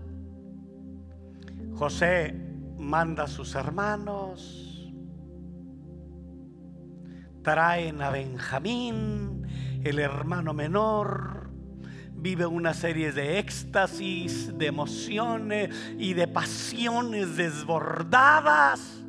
[1.76, 2.34] José
[2.80, 4.70] manda a sus hermanos,
[7.43, 9.47] traen a Benjamín,
[9.83, 11.49] el hermano menor,
[12.13, 19.01] vive una serie de éxtasis, de emociones y de pasiones desbordadas,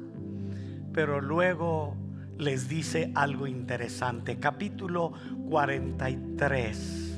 [0.92, 1.96] pero luego
[2.38, 4.38] les dice algo interesante.
[4.38, 5.12] Capítulo
[5.50, 7.12] 43.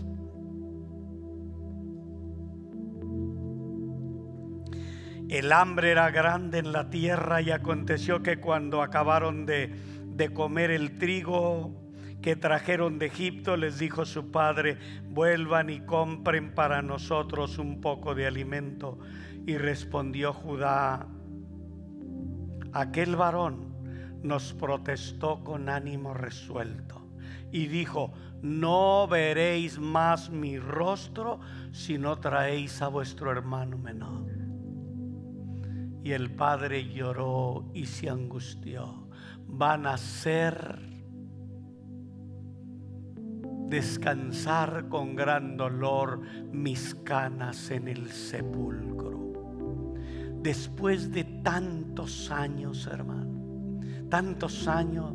[5.28, 9.74] El hambre era grande en la tierra y aconteció que cuando acabaron de,
[10.14, 11.72] de comer el trigo
[12.22, 14.78] que trajeron de Egipto, les dijo su padre,
[15.10, 18.98] vuelvan y compren para nosotros un poco de alimento.
[19.46, 21.06] Y respondió Judá,
[22.72, 23.74] aquel varón
[24.22, 27.02] nos protestó con ánimo resuelto
[27.52, 28.12] y dijo,
[28.42, 31.40] no veréis más mi rostro
[31.72, 34.24] si no traéis a vuestro hermano menor.
[36.02, 39.03] Y el padre lloró y se angustió.
[39.46, 40.80] Van a ser
[43.68, 46.20] descansar con gran dolor
[46.52, 49.94] mis canas en el sepulcro.
[50.42, 53.24] Después de tantos años, hermano
[54.14, 55.12] tantos años,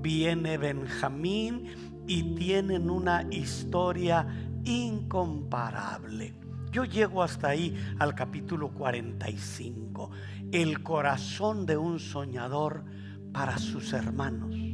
[0.00, 1.66] viene Benjamín
[2.08, 4.26] y tienen una historia
[4.64, 6.34] incomparable.
[6.72, 10.10] Yo llego hasta ahí al capítulo 45,
[10.52, 12.84] el corazón de un soñador
[13.30, 14.71] para sus hermanos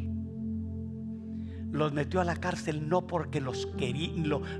[1.70, 4.10] los metió a la cárcel no porque los, quería,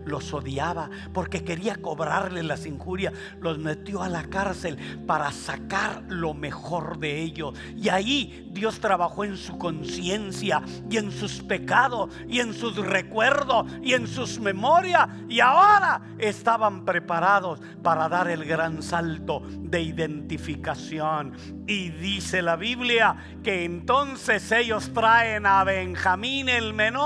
[0.04, 3.14] los odiaba, porque quería cobrarle las injurias.
[3.40, 7.54] Los metió a la cárcel para sacar lo mejor de ellos.
[7.76, 13.66] Y ahí Dios trabajó en su conciencia y en sus pecados y en sus recuerdos
[13.82, 15.08] y en sus memorias.
[15.28, 21.34] Y ahora estaban preparados para dar el gran salto de identificación.
[21.66, 26.97] Y dice la Biblia que entonces ellos traen a Benjamín el menor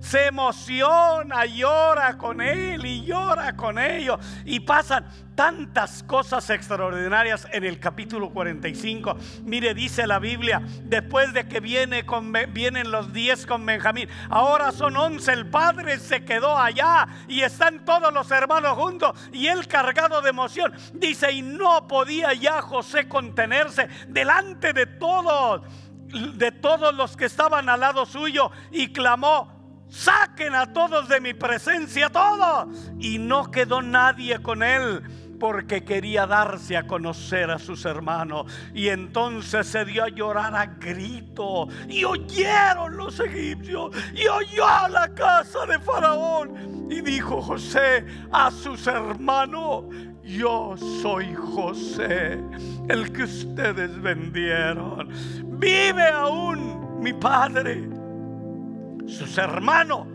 [0.00, 4.18] se emociona, llora con él y llora con ellos.
[4.44, 9.16] Y pasan tantas cosas extraordinarias en el capítulo 45.
[9.44, 14.72] Mire, dice la Biblia, después de que viene con, vienen los 10 con Benjamín, ahora
[14.72, 19.68] son 11, el padre se quedó allá y están todos los hermanos juntos y él
[19.68, 20.72] cargado de emoción.
[20.94, 25.62] Dice, y no podía ya José contenerse delante de todos
[26.12, 29.56] de todos los que estaban al lado suyo y clamó,
[29.88, 32.68] saquen a todos de mi presencia, todos.
[32.98, 35.02] Y no quedó nadie con él
[35.38, 38.50] porque quería darse a conocer a sus hermanos.
[38.74, 41.68] Y entonces se dio a llorar a grito.
[41.88, 43.94] Y oyeron los egipcios.
[44.14, 46.88] Y oyó la casa de Faraón.
[46.90, 49.84] Y dijo José a sus hermanos,
[50.26, 52.42] yo soy José,
[52.88, 55.08] el que ustedes vendieron.
[55.58, 57.88] Vive aún mi padre.
[59.06, 60.06] Sus hermanos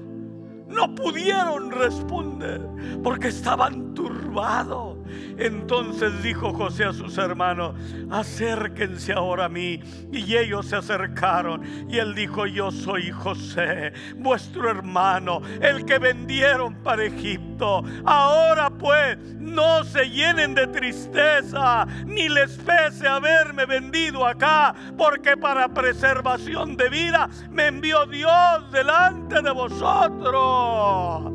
[0.67, 2.61] no pudieron responder
[3.01, 4.97] porque estaban turbados.
[5.37, 7.75] Entonces dijo José a sus hermanos,
[8.09, 9.81] acérquense ahora a mí.
[10.11, 11.61] Y ellos se acercaron.
[11.89, 17.83] Y él dijo, yo soy José, vuestro hermano, el que vendieron para Egipto.
[18.05, 25.67] Ahora pues, no se llenen de tristeza, ni les pese haberme vendido acá, porque para
[25.67, 31.31] preservación de vida me envió Dios delante de vosotros.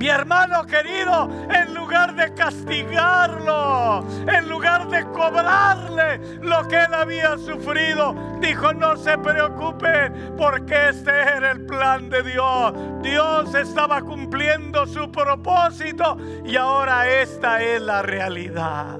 [0.00, 7.36] Mi hermano querido, en lugar de castigarlo, en lugar de cobrarle lo que él había
[7.36, 12.72] sufrido, dijo, no se preocupen porque este era el plan de Dios.
[13.02, 18.98] Dios estaba cumpliendo su propósito y ahora esta es la realidad.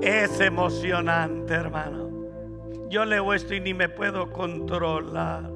[0.00, 2.08] Es emocionante, hermano.
[2.88, 5.53] Yo leo esto y ni me puedo controlar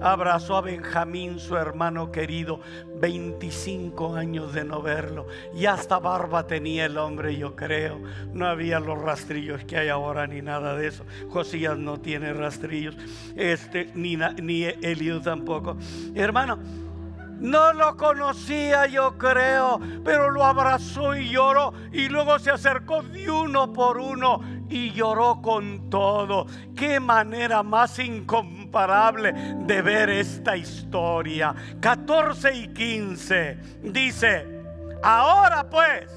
[0.00, 2.60] abrazó a Benjamín, su hermano querido,
[3.00, 5.26] 25 años de no verlo.
[5.54, 8.00] Y hasta barba tenía el hombre, yo creo.
[8.32, 11.04] No había los rastrillos que hay ahora ni nada de eso.
[11.30, 12.96] Josías no tiene rastrillos,
[13.36, 15.76] este, ni, ni Eliud tampoco.
[16.14, 16.58] Hermano,
[17.40, 21.74] no lo conocía, yo creo, pero lo abrazó y lloró.
[21.92, 24.40] Y luego se acercó de uno por uno
[24.74, 26.46] y lloró con todo.
[26.76, 31.54] Qué manera más incomparable de ver esta historia.
[31.80, 34.46] 14 y 15 dice,
[35.00, 36.10] ahora pues,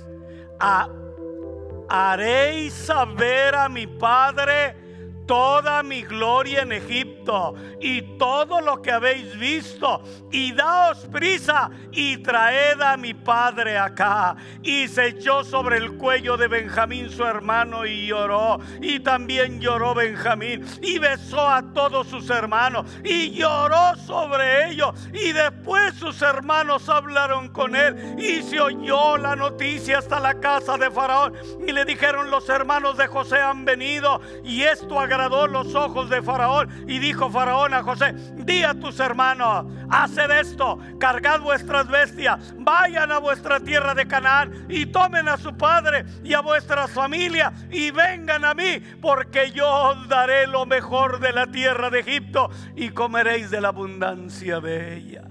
[1.88, 4.87] haréis saber a mi padre
[5.28, 10.02] toda mi gloria en Egipto y todo lo que habéis visto,
[10.32, 14.36] y daos prisa y traed a mi padre acá.
[14.64, 19.94] Y se echó sobre el cuello de Benjamín su hermano y lloró, y también lloró
[19.94, 26.88] Benjamín, y besó a todos sus hermanos, y lloró sobre ellos, y después sus hermanos
[26.88, 31.34] hablaron con él, y se oyó la noticia hasta la casa de Faraón,
[31.68, 36.22] y le dijeron los hermanos de José han venido, y esto agradó los ojos de
[36.22, 36.86] Faraón.
[36.88, 43.12] Y dijo Faraón a José, di a tus hermanos, haced esto, cargad vuestras bestias, vayan
[43.12, 47.92] a vuestra tierra de Canaán y tomen a su padre y a vuestras familias y
[47.92, 52.90] vengan a mí, porque yo os daré lo mejor de la tierra de Egipto y
[52.90, 55.24] comeréis de la abundancia de ella.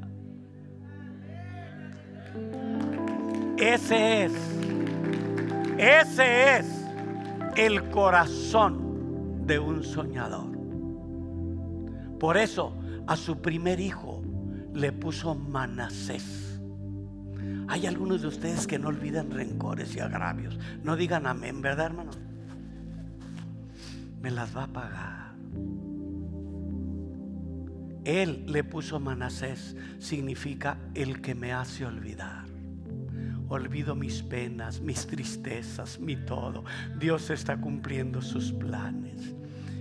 [3.56, 4.32] Ese es,
[5.78, 6.66] ese es
[7.56, 8.85] el corazón
[9.46, 10.56] de un soñador.
[12.18, 12.76] Por eso
[13.06, 14.22] a su primer hijo
[14.74, 16.60] le puso Manasés.
[17.68, 20.58] Hay algunos de ustedes que no olvidan rencores y agravios.
[20.82, 22.10] No digan amén, ¿verdad, hermano?
[24.20, 25.26] Me las va a pagar.
[28.04, 32.45] Él le puso Manasés, significa el que me hace olvidar.
[33.48, 36.64] Olvido mis penas, mis tristezas, mi todo.
[36.98, 39.36] Dios está cumpliendo sus planes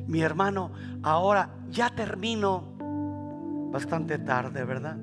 [0.07, 0.71] mi hermano,
[1.03, 2.75] ahora ya termino
[3.71, 4.97] bastante tarde, ¿verdad?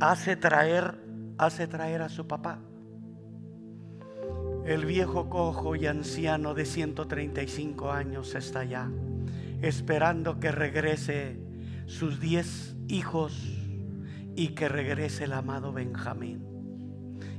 [0.00, 0.98] Hace traer,
[1.36, 2.58] hace traer a su papá.
[4.64, 8.90] El viejo cojo y anciano de 135 años está allá,
[9.62, 11.40] esperando que regrese
[11.86, 13.54] sus diez hijos
[14.36, 16.57] y que regrese el amado Benjamín.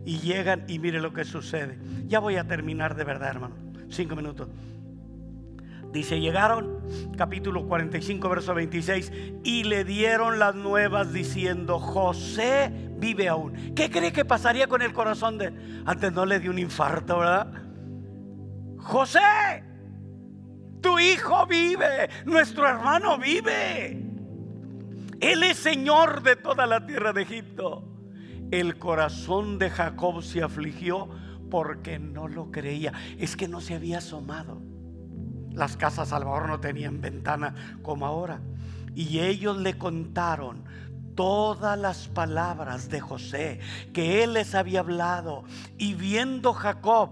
[0.10, 1.78] Y llegan y mire lo que sucede.
[2.08, 3.54] Ya voy a terminar de verdad, hermano.
[3.92, 4.48] Cinco minutos.
[5.94, 6.80] Dice, llegaron,
[7.16, 9.12] capítulo 45, verso 26,
[9.44, 13.76] y le dieron las nuevas diciendo, José vive aún.
[13.76, 15.54] ¿Qué cree que pasaría con el corazón de...
[15.86, 17.54] Antes no le dio un infarto, ¿verdad?
[18.80, 19.64] José,
[20.82, 23.92] tu hijo vive, nuestro hermano vive.
[25.20, 27.99] Él es Señor de toda la tierra de Egipto.
[28.52, 31.10] El corazón de Jacob se afligió
[31.52, 32.94] porque no lo creía.
[33.18, 34.62] Es que no se había asomado.
[35.52, 38.42] Las casas al mejor no tenían ventana como ahora.
[38.96, 40.64] Y ellos le contaron
[41.16, 43.60] todas las palabras de José
[43.94, 45.44] que él les había hablado.
[45.78, 47.10] Y viendo Jacob,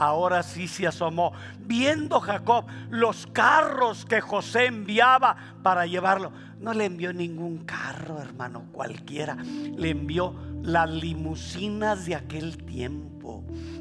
[0.00, 6.32] ahora sí se asomó, viendo Jacob los carros que José enviaba para llevarlo.
[6.58, 9.36] No le envió ningún carro, hermano, cualquiera.
[9.76, 13.19] Le envió las limusinas de aquel tiempo,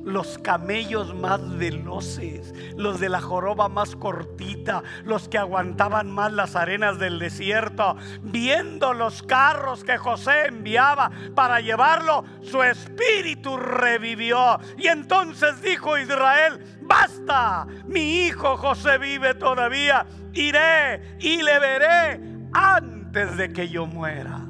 [0.04, 6.56] los camellos más veloces, los de la joroba más cortita, los que aguantaban más las
[6.56, 14.60] arenas del desierto, viendo los carros que José enviaba para llevarlo, su espíritu revivió.
[14.78, 22.22] Y entonces dijo Israel, basta, mi hijo José vive todavía, iré y le veré
[22.54, 24.46] antes de que yo muera.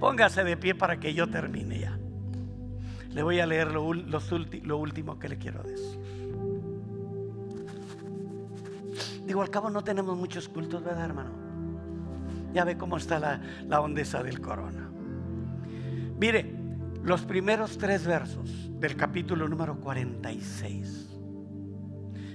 [0.00, 1.93] Póngase de pie para que yo termine ya.
[3.14, 6.00] Le voy a leer lo, lo último que le quiero decir.
[9.24, 11.30] Digo, al cabo no tenemos muchos cultos, ¿verdad, hermano?
[12.52, 14.90] Ya ve cómo está la, la ondeza del corona.
[16.18, 16.54] Mire,
[17.02, 21.10] los primeros tres versos del capítulo número 46.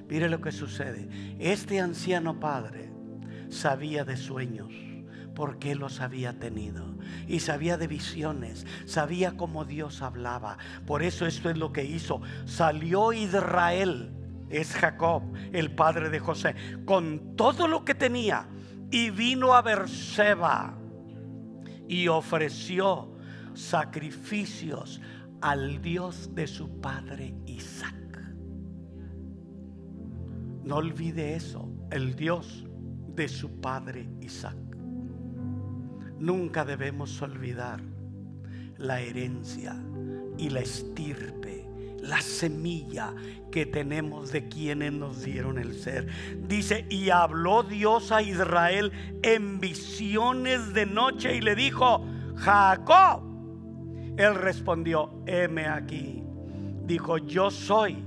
[0.07, 1.09] Mire lo que sucede.
[1.39, 2.89] Este anciano padre
[3.49, 4.71] sabía de sueños
[5.39, 6.97] porque los había tenido.
[7.25, 10.57] Y sabía de visiones, sabía cómo Dios hablaba.
[10.85, 12.21] Por eso esto es lo que hizo.
[12.43, 14.11] Salió Israel,
[14.49, 15.23] es Jacob,
[15.53, 18.49] el padre de José, con todo lo que tenía.
[18.91, 20.77] Y vino a Berseba
[21.87, 23.15] y ofreció
[23.53, 24.99] sacrificios
[25.39, 27.95] al Dios de su padre Isaac.
[30.65, 32.67] No olvide eso, el Dios
[33.15, 34.68] de su padre Isaac.
[36.19, 37.79] Nunca debemos olvidar
[38.77, 39.75] la herencia
[40.37, 41.65] y la estirpe,
[42.01, 43.13] la semilla
[43.51, 46.07] que tenemos de quienes nos dieron el ser.
[46.47, 48.91] Dice, y habló Dios a Israel
[49.21, 52.05] en visiones de noche y le dijo,
[52.35, 53.23] Jacob.
[54.17, 56.21] Él respondió, heme aquí.
[56.83, 58.03] Dijo, yo soy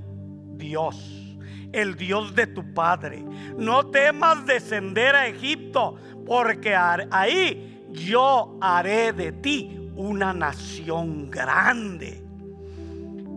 [0.55, 1.37] Dios,
[1.71, 3.23] el Dios de tu padre.
[3.57, 5.95] No temas descender a Egipto,
[6.25, 12.23] porque ahí yo haré de ti una nación grande.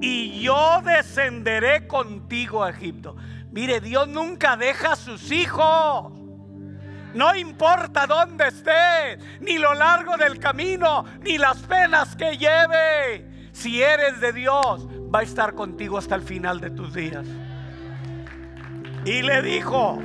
[0.01, 3.17] Y yo descenderé contigo a Egipto.
[3.51, 6.13] Mire, Dios nunca deja a sus hijos.
[7.15, 13.49] No importa dónde esté, ni lo largo del camino, ni las penas que lleve.
[13.53, 17.27] Si eres de Dios, va a estar contigo hasta el final de tus días.
[19.07, 19.99] Y le dijo,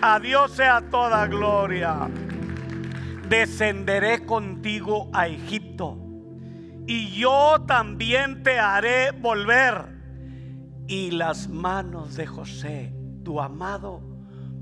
[0.00, 2.08] a Dios sea toda gloria.
[3.32, 5.96] Descenderé contigo a Egipto
[6.86, 9.88] y yo también te haré volver.
[10.86, 14.02] Y las manos de José, tu amado,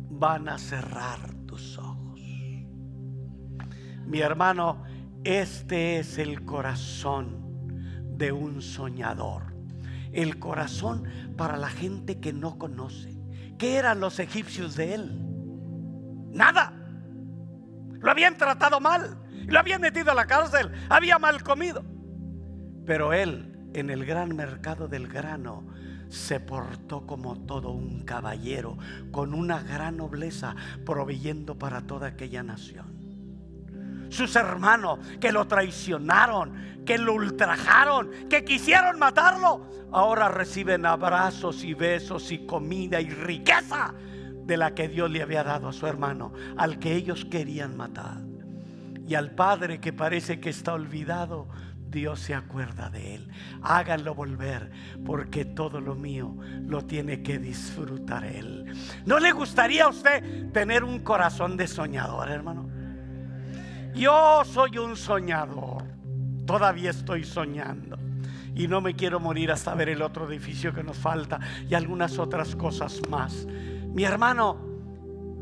[0.08, 2.20] van a cerrar tus ojos.
[4.06, 4.84] Mi hermano,
[5.24, 7.66] este es el corazón
[8.16, 9.52] de un soñador.
[10.12, 13.18] El corazón para la gente que no conoce.
[13.58, 15.18] ¿Qué eran los egipcios de él?
[16.30, 16.79] Nada.
[18.00, 19.16] Lo habían tratado mal.
[19.46, 20.70] Lo habían metido a la cárcel.
[20.88, 21.84] Había mal comido.
[22.86, 25.66] Pero él, en el gran mercado del grano,
[26.08, 28.76] se portó como todo un caballero,
[29.12, 32.98] con una gran nobleza, proveyendo para toda aquella nación.
[34.08, 41.74] Sus hermanos que lo traicionaron, que lo ultrajaron, que quisieron matarlo, ahora reciben abrazos y
[41.74, 43.94] besos y comida y riqueza
[44.50, 48.20] de la que Dios le había dado a su hermano, al que ellos querían matar.
[49.06, 51.46] Y al padre que parece que está olvidado,
[51.88, 53.28] Dios se acuerda de él.
[53.62, 54.72] Háganlo volver,
[55.06, 58.74] porque todo lo mío lo tiene que disfrutar él.
[59.06, 62.68] ¿No le gustaría a usted tener un corazón de soñador, hermano?
[63.94, 65.84] Yo soy un soñador.
[66.44, 67.96] Todavía estoy soñando.
[68.56, 71.38] Y no me quiero morir hasta ver el otro edificio que nos falta
[71.68, 73.46] y algunas otras cosas más.
[73.92, 74.58] Mi hermano,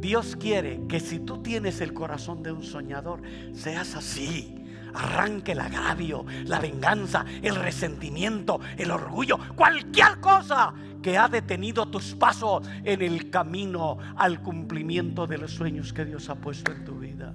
[0.01, 3.21] Dios quiere que si tú tienes el corazón de un soñador,
[3.53, 4.55] seas así
[4.95, 10.73] arranque el agravio, la venganza, el resentimiento, el orgullo, cualquier cosa
[11.03, 16.29] que ha detenido tus pasos en el camino al cumplimiento de los sueños que Dios
[16.29, 17.35] ha puesto en tu vida.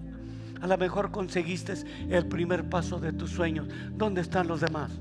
[0.62, 1.74] A lo mejor conseguiste
[2.10, 3.68] el primer paso de tus sueños.
[3.92, 4.92] ¿Dónde están los demás?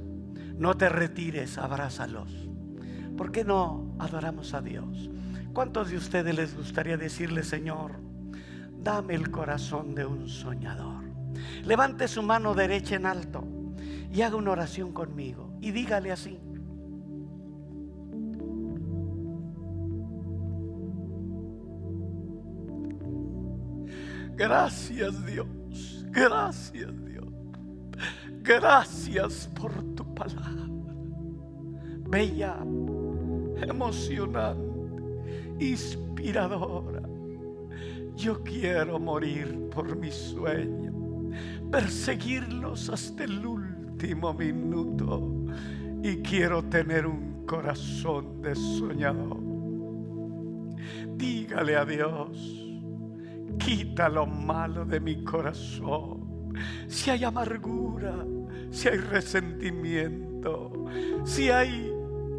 [0.57, 2.31] No te retires, abrázalos.
[3.17, 5.09] ¿Por qué no adoramos a Dios?
[5.53, 7.93] ¿Cuántos de ustedes les gustaría decirle, Señor,
[8.79, 11.05] dame el corazón de un soñador?
[11.65, 13.45] Levante su mano derecha en alto
[14.11, 16.39] y haga una oración conmigo y dígale así.
[24.35, 27.29] Gracias Dios, gracias Dios,
[28.43, 30.67] gracias por tu palabra.
[32.09, 32.57] Bella,
[33.61, 34.72] emocionante,
[35.71, 37.03] inspiradora.
[38.17, 40.93] Yo quiero morir por mi sueño
[41.71, 45.47] perseguirlos hasta el último minuto.
[46.03, 49.41] Y quiero tener un corazón de soñador.
[51.17, 52.77] Dígale a Dios,
[53.59, 56.53] quita lo malo de mi corazón.
[56.89, 58.27] Si hay amargura,
[58.71, 60.87] si hay resentimiento,
[61.25, 61.91] si hay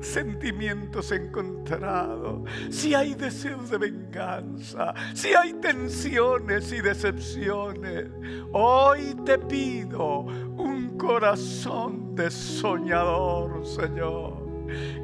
[0.04, 8.10] sentimientos encontrados, si hay deseos de venganza, si hay tensiones y decepciones,
[8.52, 14.44] hoy te pido un corazón de soñador, Señor,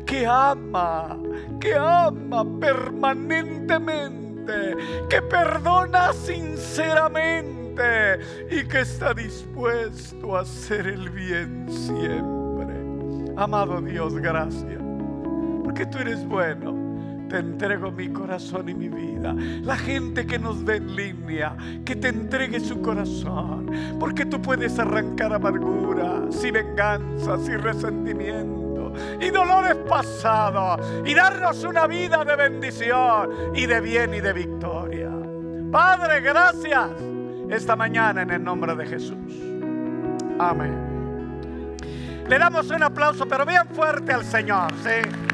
[0.06, 1.18] que ama,
[1.60, 4.76] que ama permanentemente,
[5.10, 7.60] que perdona sinceramente
[8.52, 12.76] y que está dispuesto a hacer el bien siempre.
[13.38, 14.79] Amado Dios, gracias
[15.70, 16.74] porque tú eres bueno.
[17.30, 19.36] Te entrego mi corazón y mi vida.
[19.62, 21.56] La gente que nos ve en línea,
[21.86, 23.70] que te entregue su corazón.
[24.00, 31.86] Porque tú puedes arrancar amarguras y venganzas y resentimiento y dolores pasados y darnos una
[31.86, 35.12] vida de bendición y de bien y de victoria.
[35.72, 36.90] Padre, gracias
[37.48, 39.36] esta mañana en el nombre de Jesús.
[40.40, 40.90] Amén.
[42.28, 45.30] Le damos un aplauso, pero bien fuerte al Señor, ¿sí?